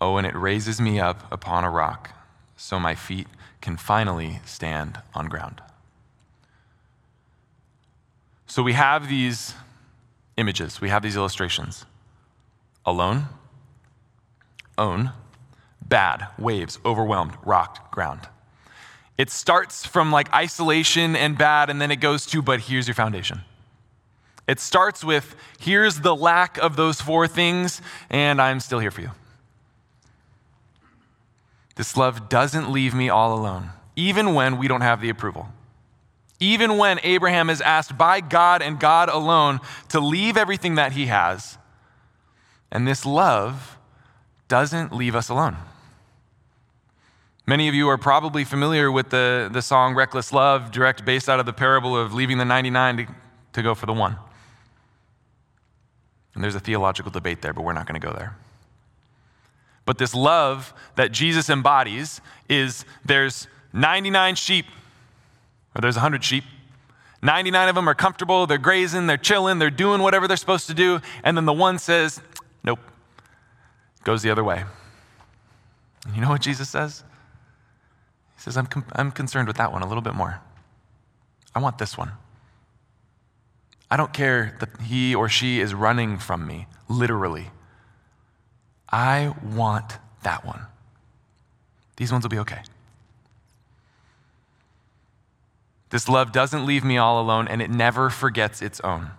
Oh, 0.03 0.19
and 0.19 0.27
it 0.27 0.37
raises 0.37 0.83
me 0.83 1.01
up 1.01 1.33
upon 1.33 1.65
a 1.65 1.71
rock 1.71 2.11
so 2.57 2.79
my 2.79 2.95
feet 2.95 3.27
can 3.63 3.79
finally 3.79 4.41
stand 4.45 5.01
on 5.15 5.31
ground. 5.31 5.63
So 8.47 8.63
we 8.63 8.75
have 8.75 9.09
these 9.09 9.55
images, 10.37 10.83
we 10.83 10.91
have 10.91 11.03
these 11.03 11.17
illustrations 11.17 11.87
alone, 12.85 13.29
own, 14.77 15.13
bad, 15.81 16.27
waves, 16.39 16.79
overwhelmed, 16.85 17.33
rocked, 17.45 17.91
ground. 17.91 18.29
It 19.17 19.31
starts 19.31 19.87
from 19.87 20.13
like 20.13 20.31
isolation 20.35 21.17
and 21.17 21.39
bad, 21.39 21.71
and 21.71 21.81
then 21.81 21.91
it 21.91 21.97
goes 21.97 22.27
to, 22.27 22.43
but 22.43 22.61
here's 22.61 22.87
your 22.87 22.95
foundation. 22.95 23.41
It 24.49 24.59
starts 24.61 25.05
with, 25.05 25.37
here's 25.59 26.01
the 26.01 26.17
lack 26.17 26.59
of 26.59 26.77
those 26.77 27.01
four 27.01 27.29
things, 27.29 27.81
and 28.11 28.41
I'm 28.41 28.61
still 28.61 28.81
here 28.81 28.91
for 28.91 29.03
you. 29.03 29.11
This 31.77 31.97
love 31.97 32.29
doesn't 32.29 32.71
leave 32.71 32.95
me 32.95 33.09
all 33.09 33.39
alone, 33.39 33.71
even 33.97 34.35
when 34.35 34.59
we 34.59 34.69
don't 34.69 34.81
have 34.81 35.01
the 35.01 35.09
approval. 35.09 35.49
Even 36.41 36.77
when 36.77 36.99
Abraham 37.05 37.49
is 37.49 37.61
asked 37.61 37.97
by 37.97 38.21
God 38.21 38.63
and 38.63 38.79
God 38.81 39.09
alone 39.09 39.61
to 39.91 40.01
leave 40.01 40.37
everything 40.37 40.75
that 40.75 40.93
he 40.93 41.07
has. 41.07 41.57
And 42.71 42.87
this 42.87 43.07
love 43.07 43.79
doesn't 44.49 44.93
leave 44.93 45.15
us 45.15 45.29
alone. 45.29 45.57
Many 47.47 47.69
of 47.69 47.75
you 47.75 47.89
are 47.89 47.99
probably 47.99 48.45
familiar 48.45 48.91
with 48.91 49.11
the, 49.11 49.49
the 49.53 49.63
song 49.63 49.95
Reckless 49.95 50.33
Love, 50.33 50.71
direct 50.71 51.05
based 51.05 51.29
out 51.29 51.41
of 51.41 51.47
the 51.47 51.53
parable 51.53 51.97
of 51.97 52.13
leaving 52.13 52.39
the 52.39 52.45
99 52.45 52.97
to, 52.97 53.07
to 53.55 53.63
go 53.63 53.75
for 53.75 53.87
the 53.87 53.93
one. 53.93 54.17
And 56.35 56.43
there's 56.43 56.55
a 56.55 56.61
theological 56.61 57.11
debate 57.11 57.43
there, 57.43 57.53
but 57.53 57.63
we're 57.63 57.73
not 57.73 57.87
going 57.87 58.01
to 58.01 58.07
go 58.07 58.13
there. 58.15 58.37
But 59.85 59.99
this 59.99 60.15
love 60.15 60.73
that 60.97 61.13
Jesus 61.13 61.51
embodies 61.51 62.21
is 62.49 62.85
there's 63.05 63.49
99 63.73 64.37
sheep 64.37 64.67
or 65.75 65.81
there's 65.81 65.97
100 65.97 66.23
sheep. 66.23 66.45
99 67.23 67.69
of 67.69 67.75
them 67.75 67.89
are 67.89 67.95
comfortable, 67.95 68.47
they're 68.47 68.59
grazing, 68.59 69.07
they're 69.07 69.17
chilling, 69.17 69.59
they're 69.59 69.71
doing 69.71 70.03
whatever 70.03 70.27
they're 70.27 70.37
supposed 70.37 70.67
to 70.67 70.75
do. 70.75 71.01
And 71.23 71.37
then 71.37 71.45
the 71.45 71.53
one 71.53 71.79
says, 71.79 72.21
Nope, 72.65 72.81
goes 74.03 74.23
the 74.23 74.31
other 74.31 74.43
way. 74.43 74.65
And 76.07 76.17
you 76.17 76.21
know 76.21 76.29
what 76.29 76.41
Jesus 76.41 76.69
says? 76.69 77.05
He 78.37 78.43
says, 78.43 78.57
I'm, 78.57 78.67
com- 78.67 78.85
I'm 78.93 79.13
concerned 79.13 79.47
with 79.47 79.57
that 79.59 79.73
one 79.73 79.83
a 79.83 79.87
little 79.87 80.03
bit 80.03 80.15
more. 80.15 80.41
I 81.55 81.61
want 81.61 81.79
this 81.79 81.97
one. 81.97 82.13
I 83.93 83.97
don't 83.99 84.15
care 84.15 84.57
that 84.61 84.71
he 84.81 85.15
or 85.15 85.29
she 85.29 85.61
is 85.61 85.75
running 85.75 86.17
from 86.17 86.47
me, 86.47 86.67
literally. 86.89 87.51
I 88.89 89.35
want 89.55 89.99
that 90.23 90.47
one. 90.47 90.63
These 91.99 92.11
ones 92.11 92.25
will 92.25 92.31
be 92.31 92.39
okay. 92.39 92.63
This 95.91 96.09
love 96.09 96.33
doesn't 96.33 96.65
leave 96.65 96.85
me 96.85 96.97
all 96.97 97.21
alone, 97.21 97.47
and 97.49 97.61
it 97.61 97.69
never 97.69 98.09
forgets 98.09 98.63
its 98.63 98.81
own. 98.81 99.11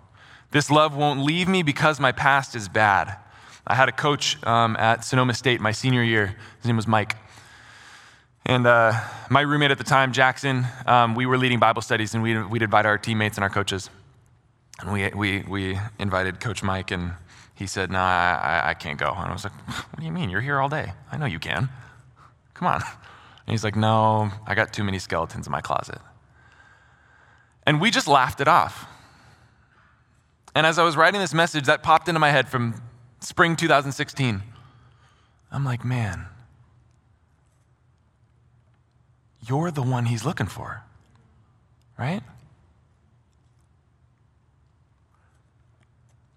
This 0.49 0.71
love 0.71 0.95
won't 0.95 1.19
leave 1.19 1.47
me 1.47 1.61
because 1.61 1.99
my 1.99 2.11
past 2.11 2.55
is 2.55 2.67
bad. 2.67 3.15
I 3.67 3.75
had 3.75 3.89
a 3.89 3.91
coach 3.91 4.43
um, 4.43 4.75
at 4.77 5.05
Sonoma 5.05 5.35
State 5.35 5.61
my 5.61 5.71
senior 5.71 6.01
year. 6.01 6.35
His 6.57 6.65
name 6.65 6.77
was 6.77 6.87
Mike. 6.87 7.15
And 8.43 8.65
uh, 8.65 8.93
my 9.29 9.41
roommate 9.41 9.69
at 9.69 9.77
the 9.77 9.83
time, 9.83 10.13
Jackson, 10.13 10.65
um, 10.87 11.13
we 11.13 11.27
were 11.27 11.37
leading 11.37 11.59
Bible 11.59 11.83
studies, 11.83 12.15
and 12.15 12.23
we'd, 12.23 12.43
we'd 12.49 12.63
invite 12.63 12.87
our 12.87 12.97
teammates 12.97 13.37
and 13.37 13.43
our 13.43 13.51
coaches. 13.51 13.91
And 14.79 14.91
we, 14.91 15.09
we, 15.09 15.45
we 15.47 15.79
invited 15.99 16.39
Coach 16.39 16.63
Mike, 16.63 16.91
and 16.91 17.13
he 17.55 17.67
said, 17.67 17.91
No, 17.91 17.99
Nah, 17.99 18.39
I, 18.41 18.69
I 18.69 18.73
can't 18.73 18.97
go. 18.97 19.09
And 19.09 19.29
I 19.29 19.33
was 19.33 19.43
like, 19.43 19.53
What 19.67 19.99
do 19.99 20.05
you 20.05 20.11
mean? 20.11 20.29
You're 20.29 20.41
here 20.41 20.59
all 20.59 20.69
day. 20.69 20.93
I 21.11 21.17
know 21.17 21.25
you 21.25 21.39
can. 21.39 21.69
Come 22.53 22.67
on. 22.67 22.81
And 22.81 23.51
he's 23.51 23.63
like, 23.63 23.75
No, 23.75 24.31
I 24.47 24.55
got 24.55 24.73
too 24.73 24.83
many 24.83 24.99
skeletons 24.99 25.47
in 25.47 25.51
my 25.51 25.61
closet. 25.61 25.99
And 27.65 27.79
we 27.79 27.91
just 27.91 28.07
laughed 28.07 28.41
it 28.41 28.47
off. 28.47 28.87
And 30.55 30.67
as 30.67 30.77
I 30.77 30.83
was 30.83 30.95
writing 30.95 31.19
this 31.19 31.33
message, 31.33 31.65
that 31.65 31.81
popped 31.81 32.07
into 32.07 32.19
my 32.19 32.29
head 32.29 32.47
from 32.49 32.81
spring 33.19 33.55
2016. 33.55 34.43
I'm 35.51 35.65
like, 35.65 35.85
man, 35.85 36.25
you're 39.47 39.71
the 39.71 39.81
one 39.81 40.05
he's 40.05 40.25
looking 40.25 40.47
for, 40.47 40.83
right? 41.97 42.21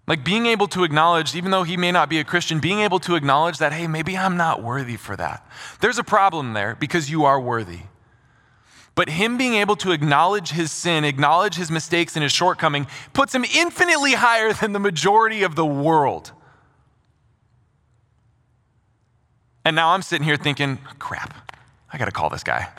Like 0.07 0.23
being 0.23 0.45
able 0.45 0.67
to 0.69 0.85
acknowledge, 0.85 1.35
even 1.35 1.51
though 1.51 1.63
he 1.63 1.75
may 1.75 1.91
not 1.91 2.09
be 2.09 2.17
a 2.17 2.23
Christian, 2.23 2.59
being 2.59 2.79
able 2.79 2.99
to 2.99 3.15
acknowledge 3.15 3.57
that, 3.57 3.73
hey, 3.73 3.87
maybe 3.87 4.17
I'm 4.17 4.37
not 4.37 4.63
worthy 4.63 4.95
for 4.95 5.17
that. 5.17 5.45
There's 5.81 5.99
a 5.99 6.03
problem 6.03 6.53
there 6.53 6.75
because 6.75 7.11
you 7.11 7.25
are 7.25 7.39
worthy. 7.39 7.81
But 8.95 9.09
him 9.09 9.37
being 9.37 9.55
able 9.55 9.75
to 9.75 9.91
acknowledge 9.91 10.51
his 10.51 10.71
sin, 10.71 11.03
acknowledge 11.03 11.55
his 11.55 11.69
mistakes 11.69 12.15
and 12.15 12.23
his 12.23 12.31
shortcoming, 12.31 12.87
puts 13.11 13.35
him 13.35 13.43
infinitely 13.43 14.13
higher 14.13 14.53
than 14.53 14.71
the 14.71 14.79
majority 14.79 15.43
of 15.43 15.55
the 15.55 15.65
world. 15.65 16.31
And 19.65 19.75
now 19.75 19.89
I'm 19.89 20.01
sitting 20.01 20.25
here 20.25 20.37
thinking, 20.37 20.79
crap, 20.97 21.51
I 21.91 21.97
got 21.97 22.05
to 22.05 22.11
call 22.11 22.29
this 22.29 22.43
guy. 22.43 22.69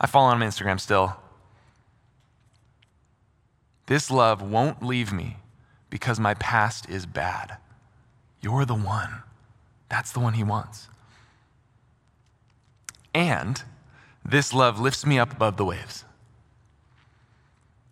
I 0.00 0.06
follow 0.06 0.32
him 0.32 0.40
on 0.40 0.48
Instagram 0.48 0.78
still. 0.78 1.16
This 3.86 4.08
love 4.10 4.40
won't 4.40 4.84
leave 4.84 5.12
me 5.12 5.36
because 5.90 6.18
my 6.18 6.34
past 6.34 6.88
is 6.88 7.04
bad. 7.04 7.56
You're 8.40 8.64
the 8.64 8.74
one. 8.74 9.22
That's 9.88 10.12
the 10.12 10.20
one 10.20 10.34
he 10.34 10.44
wants. 10.44 10.88
And 13.12 13.62
this 14.24 14.54
love 14.54 14.80
lifts 14.80 15.04
me 15.04 15.18
up 15.18 15.32
above 15.32 15.56
the 15.56 15.64
waves. 15.64 16.04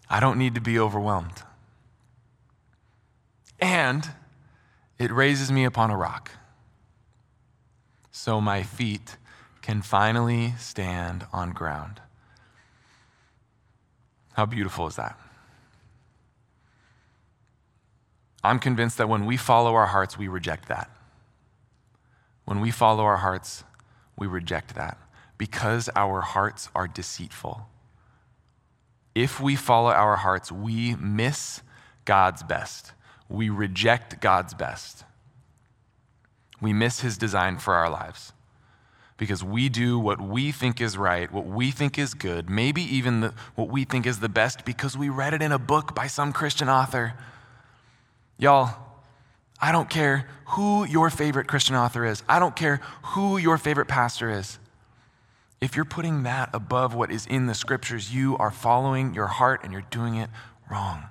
I 0.08 0.20
don't 0.20 0.38
need 0.38 0.54
to 0.54 0.60
be 0.60 0.78
overwhelmed. 0.78 1.42
And 3.60 4.08
it 4.98 5.10
raises 5.10 5.50
me 5.50 5.64
upon 5.64 5.90
a 5.90 5.96
rock 5.96 6.30
so 8.10 8.40
my 8.40 8.62
feet 8.62 9.16
can 9.60 9.82
finally 9.82 10.54
stand 10.58 11.26
on 11.32 11.50
ground. 11.52 12.00
How 14.32 14.46
beautiful 14.46 14.86
is 14.86 14.96
that? 14.96 15.18
I'm 18.42 18.58
convinced 18.58 18.98
that 18.98 19.08
when 19.08 19.26
we 19.26 19.36
follow 19.36 19.74
our 19.74 19.86
hearts, 19.86 20.16
we 20.16 20.28
reject 20.28 20.68
that. 20.68 20.90
When 22.44 22.60
we 22.60 22.70
follow 22.70 23.04
our 23.04 23.18
hearts, 23.18 23.64
we 24.16 24.26
reject 24.26 24.74
that 24.74 24.98
because 25.36 25.88
our 25.94 26.20
hearts 26.20 26.68
are 26.74 26.88
deceitful. 26.88 27.68
If 29.14 29.40
we 29.40 29.56
follow 29.56 29.90
our 29.90 30.16
hearts, 30.16 30.50
we 30.52 30.94
miss 30.96 31.62
God's 32.04 32.42
best. 32.42 32.92
We 33.28 33.50
reject 33.50 34.20
God's 34.20 34.54
best. 34.54 35.04
We 36.60 36.72
miss 36.72 37.00
his 37.00 37.18
design 37.18 37.58
for 37.58 37.74
our 37.74 37.90
lives 37.90 38.32
because 39.16 39.42
we 39.42 39.68
do 39.68 39.98
what 39.98 40.20
we 40.20 40.52
think 40.52 40.80
is 40.80 40.96
right, 40.96 41.30
what 41.30 41.44
we 41.44 41.70
think 41.70 41.98
is 41.98 42.14
good, 42.14 42.48
maybe 42.48 42.82
even 42.82 43.20
the, 43.20 43.34
what 43.56 43.68
we 43.68 43.84
think 43.84 44.06
is 44.06 44.20
the 44.20 44.28
best 44.28 44.64
because 44.64 44.96
we 44.96 45.08
read 45.08 45.34
it 45.34 45.42
in 45.42 45.52
a 45.52 45.58
book 45.58 45.94
by 45.94 46.06
some 46.06 46.32
Christian 46.32 46.68
author. 46.68 47.14
Y'all, 48.38 48.74
I 49.60 49.72
don't 49.72 49.90
care 49.90 50.28
who 50.46 50.84
your 50.86 51.10
favorite 51.10 51.48
Christian 51.48 51.74
author 51.74 52.04
is, 52.04 52.22
I 52.28 52.38
don't 52.38 52.56
care 52.56 52.80
who 53.02 53.36
your 53.36 53.58
favorite 53.58 53.88
pastor 53.88 54.30
is. 54.30 54.58
If 55.60 55.74
you're 55.74 55.84
putting 55.84 56.22
that 56.22 56.50
above 56.52 56.94
what 56.94 57.10
is 57.10 57.26
in 57.26 57.46
the 57.46 57.54
scriptures, 57.54 58.14
you 58.14 58.36
are 58.38 58.52
following 58.52 59.12
your 59.12 59.26
heart 59.26 59.64
and 59.64 59.72
you're 59.72 59.82
doing 59.90 60.14
it 60.14 60.30
wrong. 60.70 61.04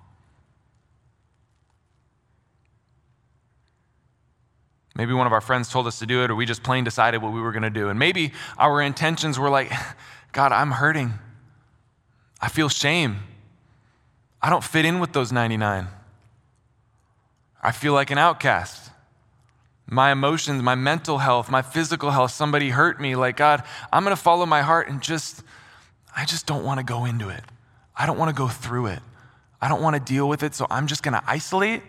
Maybe 4.96 5.14
one 5.14 5.28
of 5.28 5.34
our 5.34 5.42
friends 5.42 5.70
told 5.70 5.86
us 5.86 6.00
to 6.00 6.06
do 6.06 6.24
it, 6.24 6.32
or 6.32 6.36
we 6.36 6.46
just 6.46 6.64
plain 6.64 6.84
decided 6.84 7.22
what 7.22 7.34
we 7.34 7.42
were 7.42 7.52
going 7.52 7.64
to 7.64 7.70
do. 7.70 7.90
And 7.90 8.00
maybe 8.00 8.32
our 8.58 8.82
intentions 8.82 9.38
were 9.38 9.50
like, 9.50 9.72
God, 10.32 10.52
I'm 10.52 10.72
hurting. 10.72 11.14
I 12.42 12.48
feel 12.48 12.70
shame. 12.70 13.18
I 14.42 14.50
don't 14.50 14.64
fit 14.64 14.86
in 14.86 15.00
with 15.00 15.14
those 15.14 15.32
99. 15.32 15.88
I 17.62 17.72
feel 17.72 17.94
like 17.94 18.12
an 18.12 18.18
outcast. 18.18 18.92
My 19.86 20.12
emotions, 20.12 20.62
my 20.62 20.76
mental 20.76 21.18
health, 21.18 21.50
my 21.50 21.62
physical 21.62 22.12
health, 22.12 22.32
somebody 22.32 22.70
hurt 22.70 23.00
me. 23.00 23.16
Like, 23.16 23.38
God, 23.38 23.64
I'm 23.92 24.04
going 24.04 24.16
to 24.16 24.22
follow 24.22 24.46
my 24.46 24.62
heart 24.62 24.90
and 24.90 25.02
just, 25.02 25.44
I 26.16 26.26
just 26.26 26.46
don't 26.46 26.64
want 26.64 26.80
to 26.80 26.84
go 26.84 27.06
into 27.06 27.30
it. 27.30 27.44
I 27.96 28.06
don't 28.06 28.18
want 28.18 28.30
to 28.30 28.36
go 28.36 28.48
through 28.48 28.88
it. 28.88 29.00
I 29.62 29.70
don't 29.70 29.82
want 29.82 29.96
to 29.96 30.02
deal 30.02 30.28
with 30.28 30.44
it. 30.44 30.54
So 30.54 30.68
I'm 30.70 30.88
just 30.88 31.04
going 31.04 31.14
to 31.14 31.24
isolate. 31.26 31.82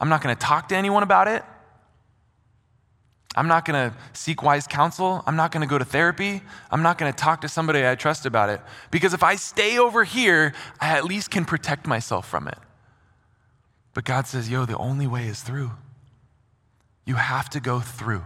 I'm 0.00 0.08
not 0.08 0.22
going 0.22 0.34
to 0.34 0.40
talk 0.40 0.68
to 0.68 0.76
anyone 0.76 1.02
about 1.02 1.28
it. 1.28 1.44
I'm 3.36 3.48
not 3.48 3.64
going 3.64 3.90
to 3.90 3.96
seek 4.12 4.42
wise 4.42 4.66
counsel. 4.66 5.22
I'm 5.26 5.36
not 5.36 5.50
going 5.50 5.60
to 5.60 5.66
go 5.66 5.76
to 5.76 5.84
therapy. 5.84 6.40
I'm 6.70 6.82
not 6.82 6.98
going 6.98 7.12
to 7.12 7.16
talk 7.16 7.40
to 7.40 7.48
somebody 7.48 7.86
I 7.86 7.94
trust 7.94 8.26
about 8.26 8.48
it. 8.48 8.60
Because 8.90 9.12
if 9.12 9.22
I 9.22 9.36
stay 9.36 9.78
over 9.78 10.04
here, 10.04 10.54
I 10.80 10.96
at 10.96 11.04
least 11.04 11.30
can 11.30 11.44
protect 11.44 11.86
myself 11.86 12.28
from 12.28 12.48
it. 12.48 12.58
But 13.94 14.04
God 14.04 14.26
says, 14.26 14.50
yo, 14.50 14.66
the 14.66 14.76
only 14.76 15.06
way 15.06 15.26
is 15.26 15.40
through. 15.40 15.70
You 17.06 17.14
have 17.14 17.48
to 17.50 17.60
go 17.60 17.80
through. 17.80 18.24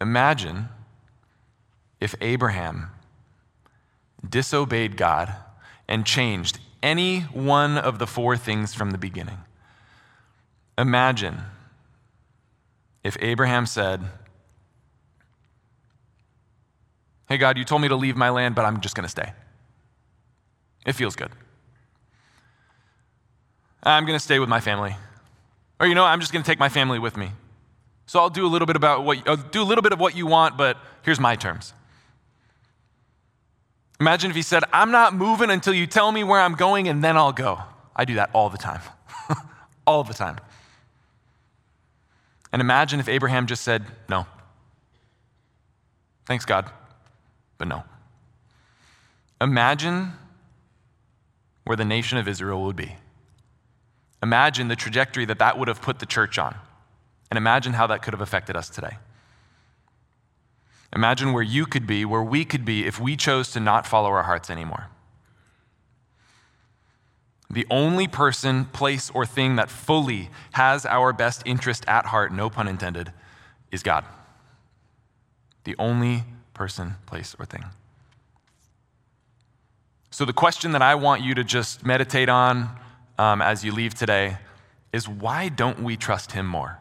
Imagine 0.00 0.68
if 2.00 2.14
Abraham 2.20 2.90
disobeyed 4.28 4.96
God 4.96 5.34
and 5.86 6.04
changed 6.04 6.58
any 6.82 7.20
one 7.20 7.78
of 7.78 7.98
the 7.98 8.06
four 8.06 8.36
things 8.36 8.74
from 8.74 8.90
the 8.90 8.98
beginning. 8.98 9.38
Imagine 10.78 11.42
if 13.04 13.16
Abraham 13.20 13.66
said, 13.66 14.02
Hey, 17.28 17.38
God, 17.38 17.56
you 17.56 17.64
told 17.64 17.80
me 17.80 17.86
to 17.86 17.94
leave 17.94 18.16
my 18.16 18.30
land, 18.30 18.56
but 18.56 18.64
I'm 18.64 18.80
just 18.80 18.96
going 18.96 19.04
to 19.04 19.08
stay. 19.08 19.32
It 20.84 20.94
feels 20.94 21.14
good. 21.14 21.30
I'm 23.82 24.04
going 24.04 24.18
to 24.18 24.22
stay 24.22 24.38
with 24.38 24.48
my 24.48 24.60
family. 24.60 24.96
Or, 25.78 25.86
you 25.86 25.94
know, 25.94 26.04
I'm 26.04 26.20
just 26.20 26.32
going 26.32 26.42
to 26.42 26.50
take 26.50 26.58
my 26.58 26.68
family 26.68 26.98
with 26.98 27.16
me. 27.16 27.30
So 28.06 28.18
I'll 28.18 28.30
do 28.30 28.44
a 28.44 28.48
little 28.48 28.66
bit 28.66 28.76
about 28.76 29.04
what 29.04 29.26
I'll 29.28 29.36
do 29.36 29.62
a 29.62 29.64
little 29.64 29.82
bit 29.82 29.92
of 29.92 30.00
what 30.00 30.16
you 30.16 30.26
want, 30.26 30.58
but 30.58 30.76
here's 31.02 31.20
my 31.20 31.36
terms. 31.36 31.72
Imagine 34.00 34.30
if 34.30 34.36
he 34.36 34.42
said, 34.42 34.64
I'm 34.72 34.90
not 34.90 35.14
moving 35.14 35.50
until 35.50 35.74
you 35.74 35.86
tell 35.86 36.10
me 36.10 36.24
where 36.24 36.40
I'm 36.40 36.54
going 36.54 36.88
and 36.88 37.04
then 37.04 37.16
I'll 37.16 37.32
go. 37.32 37.60
I 37.94 38.04
do 38.04 38.14
that 38.14 38.30
all 38.32 38.48
the 38.50 38.58
time. 38.58 38.80
all 39.86 40.02
the 40.04 40.14
time. 40.14 40.38
And 42.52 42.60
imagine 42.60 42.98
if 42.98 43.08
Abraham 43.08 43.46
just 43.46 43.62
said, 43.62 43.84
No. 44.08 44.26
Thanks, 46.26 46.44
God, 46.44 46.70
but 47.58 47.68
no. 47.68 47.84
Imagine 49.40 50.12
where 51.64 51.76
the 51.76 51.84
nation 51.84 52.18
of 52.18 52.28
Israel 52.28 52.62
would 52.64 52.76
be. 52.76 52.96
Imagine 54.22 54.68
the 54.68 54.76
trajectory 54.76 55.24
that 55.24 55.38
that 55.38 55.58
would 55.58 55.68
have 55.68 55.80
put 55.80 55.98
the 55.98 56.06
church 56.06 56.38
on. 56.38 56.54
And 57.30 57.38
imagine 57.38 57.74
how 57.74 57.86
that 57.86 58.02
could 58.02 58.12
have 58.12 58.20
affected 58.20 58.56
us 58.56 58.68
today. 58.68 58.98
Imagine 60.94 61.32
where 61.32 61.42
you 61.42 61.66
could 61.66 61.86
be, 61.86 62.04
where 62.04 62.22
we 62.22 62.44
could 62.44 62.64
be 62.64 62.84
if 62.84 63.00
we 63.00 63.16
chose 63.16 63.52
to 63.52 63.60
not 63.60 63.86
follow 63.86 64.10
our 64.10 64.24
hearts 64.24 64.50
anymore. 64.50 64.88
The 67.48 67.66
only 67.70 68.06
person, 68.06 68.66
place, 68.66 69.10
or 69.12 69.26
thing 69.26 69.56
that 69.56 69.70
fully 69.70 70.30
has 70.52 70.86
our 70.86 71.12
best 71.12 71.42
interest 71.44 71.84
at 71.88 72.06
heart, 72.06 72.32
no 72.32 72.50
pun 72.50 72.68
intended, 72.68 73.12
is 73.72 73.82
God. 73.82 74.04
The 75.64 75.74
only 75.78 76.24
person, 76.54 76.94
place, 77.06 77.34
or 77.38 77.44
thing. 77.44 77.64
So, 80.12 80.24
the 80.24 80.32
question 80.32 80.72
that 80.72 80.82
I 80.82 80.94
want 80.94 81.22
you 81.22 81.34
to 81.34 81.44
just 81.44 81.84
meditate 81.84 82.28
on 82.28 82.70
um, 83.20 83.42
as 83.42 83.62
you 83.62 83.70
leave 83.70 83.92
today 83.92 84.38
is 84.94 85.06
why 85.06 85.50
don't 85.50 85.80
we 85.80 85.94
trust 85.94 86.32
Him 86.32 86.46
more? 86.46 86.78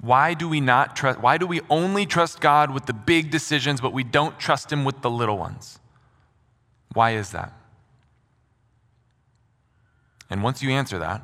Why 0.00 0.34
do 0.34 0.48
we 0.48 0.60
not 0.60 0.94
trust? 0.94 1.18
Why 1.20 1.36
do 1.36 1.48
we 1.48 1.60
only 1.68 2.06
trust 2.06 2.40
God 2.40 2.70
with 2.70 2.86
the 2.86 2.92
big 2.92 3.32
decisions, 3.32 3.80
but 3.80 3.92
we 3.92 4.04
don't 4.04 4.38
trust 4.38 4.72
Him 4.72 4.84
with 4.84 5.02
the 5.02 5.10
little 5.10 5.36
ones? 5.36 5.80
Why 6.92 7.10
is 7.14 7.30
that? 7.30 7.52
And 10.30 10.44
once 10.44 10.62
you 10.62 10.70
answer 10.70 11.00
that, 11.00 11.22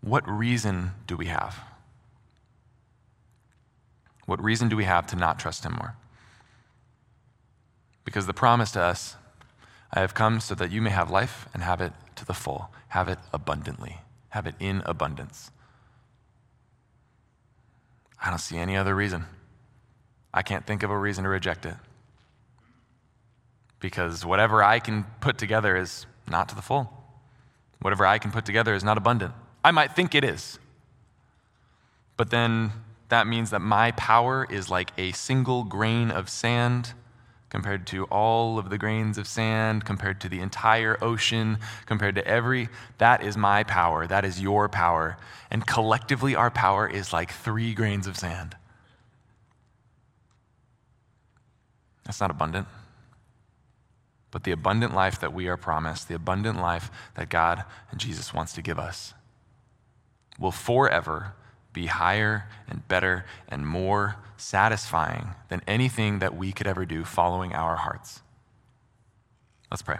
what 0.00 0.26
reason 0.26 0.92
do 1.06 1.18
we 1.18 1.26
have? 1.26 1.60
What 4.24 4.42
reason 4.42 4.70
do 4.70 4.76
we 4.76 4.84
have 4.84 5.06
to 5.08 5.16
not 5.16 5.38
trust 5.38 5.66
Him 5.66 5.72
more? 5.72 5.96
Because 8.06 8.26
the 8.26 8.32
promise 8.32 8.72
to 8.72 8.80
us, 8.80 9.16
I 9.92 10.00
have 10.00 10.14
come 10.14 10.40
so 10.40 10.54
that 10.54 10.70
you 10.70 10.80
may 10.80 10.90
have 10.90 11.10
life 11.10 11.48
and 11.52 11.62
have 11.62 11.80
it 11.80 11.92
to 12.16 12.24
the 12.24 12.32
full, 12.34 12.70
have 12.88 13.08
it 13.08 13.18
abundantly, 13.32 13.98
have 14.30 14.46
it 14.46 14.54
in 14.58 14.82
abundance. 14.86 15.50
I 18.24 18.30
don't 18.30 18.38
see 18.38 18.56
any 18.56 18.76
other 18.76 18.94
reason. 18.94 19.26
I 20.32 20.42
can't 20.42 20.66
think 20.66 20.82
of 20.82 20.90
a 20.90 20.96
reason 20.96 21.24
to 21.24 21.30
reject 21.30 21.66
it. 21.66 21.74
Because 23.80 24.24
whatever 24.24 24.62
I 24.62 24.78
can 24.78 25.04
put 25.20 25.36
together 25.36 25.76
is 25.76 26.06
not 26.28 26.48
to 26.50 26.54
the 26.54 26.62
full. 26.62 26.90
Whatever 27.80 28.06
I 28.06 28.18
can 28.18 28.30
put 28.30 28.44
together 28.46 28.74
is 28.74 28.84
not 28.84 28.96
abundant. 28.96 29.34
I 29.64 29.72
might 29.72 29.94
think 29.94 30.14
it 30.14 30.24
is. 30.24 30.58
But 32.16 32.30
then 32.30 32.72
that 33.08 33.26
means 33.26 33.50
that 33.50 33.60
my 33.60 33.90
power 33.90 34.46
is 34.48 34.70
like 34.70 34.92
a 34.96 35.12
single 35.12 35.64
grain 35.64 36.10
of 36.10 36.30
sand 36.30 36.94
compared 37.52 37.86
to 37.86 38.04
all 38.04 38.58
of 38.58 38.70
the 38.70 38.78
grains 38.78 39.18
of 39.18 39.26
sand, 39.26 39.84
compared 39.84 40.18
to 40.18 40.26
the 40.26 40.40
entire 40.40 40.96
ocean, 41.04 41.58
compared 41.84 42.14
to 42.14 42.26
every. 42.26 42.70
That 42.96 43.22
is 43.22 43.36
my 43.36 43.62
power. 43.62 44.06
That 44.06 44.24
is 44.24 44.40
your 44.40 44.70
power. 44.70 45.18
And 45.50 45.66
collectively, 45.66 46.34
our 46.34 46.50
power 46.50 46.88
is 46.88 47.12
like 47.12 47.30
three 47.30 47.74
grains 47.74 48.06
of 48.06 48.16
sand. 48.16 48.56
That's 52.06 52.22
not 52.22 52.30
abundant. 52.30 52.68
But 54.30 54.44
the 54.44 54.52
abundant 54.52 54.94
life 54.94 55.20
that 55.20 55.34
we 55.34 55.46
are 55.46 55.58
promised, 55.58 56.08
the 56.08 56.14
abundant 56.14 56.58
life 56.58 56.90
that 57.16 57.28
God 57.28 57.64
and 57.90 58.00
Jesus 58.00 58.32
wants 58.32 58.54
to 58.54 58.62
give 58.62 58.78
us, 58.78 59.12
will 60.38 60.52
forever 60.52 61.34
be 61.74 61.84
higher 61.84 62.48
and 62.66 62.88
better 62.88 63.26
and 63.46 63.66
more 63.66 64.16
satisfying 64.42 65.30
than 65.48 65.62
anything 65.66 66.18
that 66.18 66.36
we 66.36 66.52
could 66.52 66.66
ever 66.66 66.84
do 66.84 67.04
following 67.04 67.54
our 67.54 67.76
hearts. 67.76 68.22
Let's 69.70 69.82
pray. 69.82 69.98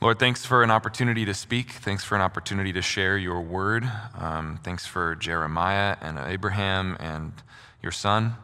Lord, 0.00 0.18
thanks 0.18 0.44
for 0.44 0.62
an 0.62 0.70
opportunity 0.70 1.24
to 1.24 1.32
speak. 1.32 1.70
Thanks 1.70 2.04
for 2.04 2.14
an 2.14 2.20
opportunity 2.20 2.72
to 2.74 2.82
share 2.82 3.16
your 3.16 3.40
word. 3.40 3.90
Um, 4.18 4.60
thanks 4.62 4.84
for 4.86 5.14
Jeremiah 5.14 5.96
and 6.02 6.18
Abraham 6.18 6.96
and 7.00 7.32
your 7.82 7.92
son. 7.92 8.34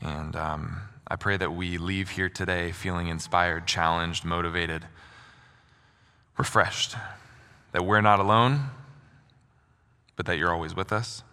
And 0.00 0.36
um, 0.36 0.82
I 1.08 1.16
pray 1.16 1.36
that 1.36 1.52
we 1.52 1.76
leave 1.76 2.10
here 2.10 2.28
today 2.28 2.70
feeling 2.70 3.08
inspired, 3.08 3.66
challenged, 3.66 4.24
motivated, 4.24 4.86
refreshed, 6.38 6.94
that 7.72 7.84
we're 7.84 8.00
not 8.00 8.20
alone, 8.20 8.70
but 10.14 10.26
that 10.26 10.38
you're 10.38 10.52
always 10.52 10.74
with 10.74 10.92
us. 10.92 11.24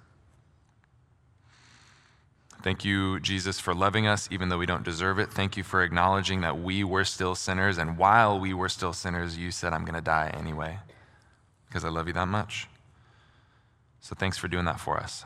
Thank 2.63 2.83
you, 2.83 3.19
Jesus, 3.19 3.59
for 3.59 3.73
loving 3.73 4.07
us 4.07 4.27
even 4.31 4.49
though 4.49 4.57
we 4.57 4.65
don't 4.65 4.83
deserve 4.83 5.19
it. 5.19 5.31
Thank 5.31 5.57
you 5.57 5.63
for 5.63 5.83
acknowledging 5.83 6.41
that 6.41 6.59
we 6.59 6.83
were 6.83 7.05
still 7.05 7.35
sinners, 7.35 7.77
and 7.77 7.97
while 7.97 8.39
we 8.39 8.53
were 8.53 8.69
still 8.69 8.93
sinners, 8.93 9.37
you 9.37 9.51
said, 9.51 9.73
I'm 9.73 9.83
going 9.83 9.95
to 9.95 10.01
die 10.01 10.33
anyway 10.37 10.79
because 11.67 11.85
I 11.85 11.89
love 11.89 12.07
you 12.07 12.13
that 12.13 12.27
much. 12.27 12.67
So 14.01 14.15
thanks 14.17 14.37
for 14.37 14.47
doing 14.47 14.65
that 14.65 14.79
for 14.79 14.97
us. 14.97 15.25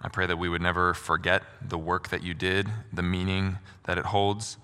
I 0.00 0.08
pray 0.08 0.26
that 0.26 0.38
we 0.38 0.48
would 0.48 0.62
never 0.62 0.94
forget 0.94 1.42
the 1.66 1.78
work 1.78 2.08
that 2.10 2.22
you 2.22 2.34
did, 2.34 2.68
the 2.92 3.02
meaning 3.02 3.58
that 3.84 3.98
it 3.98 4.06
holds, 4.06 4.56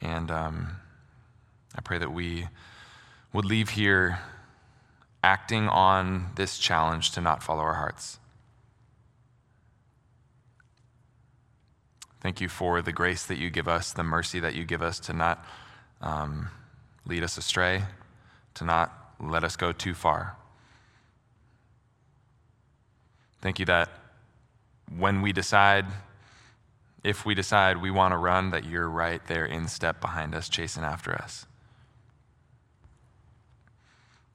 and 0.00 0.30
um, 0.30 0.68
I 1.76 1.80
pray 1.80 1.98
that 1.98 2.12
we 2.12 2.48
would 3.32 3.44
leave 3.44 3.70
here 3.70 4.18
acting 5.22 5.68
on 5.68 6.30
this 6.36 6.58
challenge 6.58 7.12
to 7.12 7.20
not 7.20 7.42
follow 7.42 7.62
our 7.62 7.74
hearts. 7.74 8.19
Thank 12.20 12.40
you 12.40 12.48
for 12.48 12.82
the 12.82 12.92
grace 12.92 13.24
that 13.26 13.38
you 13.38 13.50
give 13.50 13.66
us, 13.66 13.92
the 13.92 14.02
mercy 14.02 14.40
that 14.40 14.54
you 14.54 14.64
give 14.64 14.82
us 14.82 15.00
to 15.00 15.12
not 15.12 15.44
um, 16.02 16.48
lead 17.06 17.22
us 17.22 17.38
astray, 17.38 17.84
to 18.54 18.64
not 18.64 18.92
let 19.18 19.42
us 19.42 19.56
go 19.56 19.72
too 19.72 19.94
far. 19.94 20.36
Thank 23.40 23.58
you 23.58 23.64
that 23.66 23.88
when 24.98 25.22
we 25.22 25.32
decide, 25.32 25.86
if 27.02 27.24
we 27.24 27.34
decide 27.34 27.80
we 27.80 27.90
want 27.90 28.12
to 28.12 28.18
run, 28.18 28.50
that 28.50 28.64
you're 28.64 28.88
right 28.88 29.24
there 29.26 29.46
in 29.46 29.66
step 29.68 30.00
behind 30.00 30.34
us, 30.34 30.48
chasing 30.48 30.84
after 30.84 31.14
us. 31.14 31.46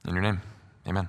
In 0.06 0.14
your 0.14 0.22
name, 0.22 0.40
amen. 0.86 1.08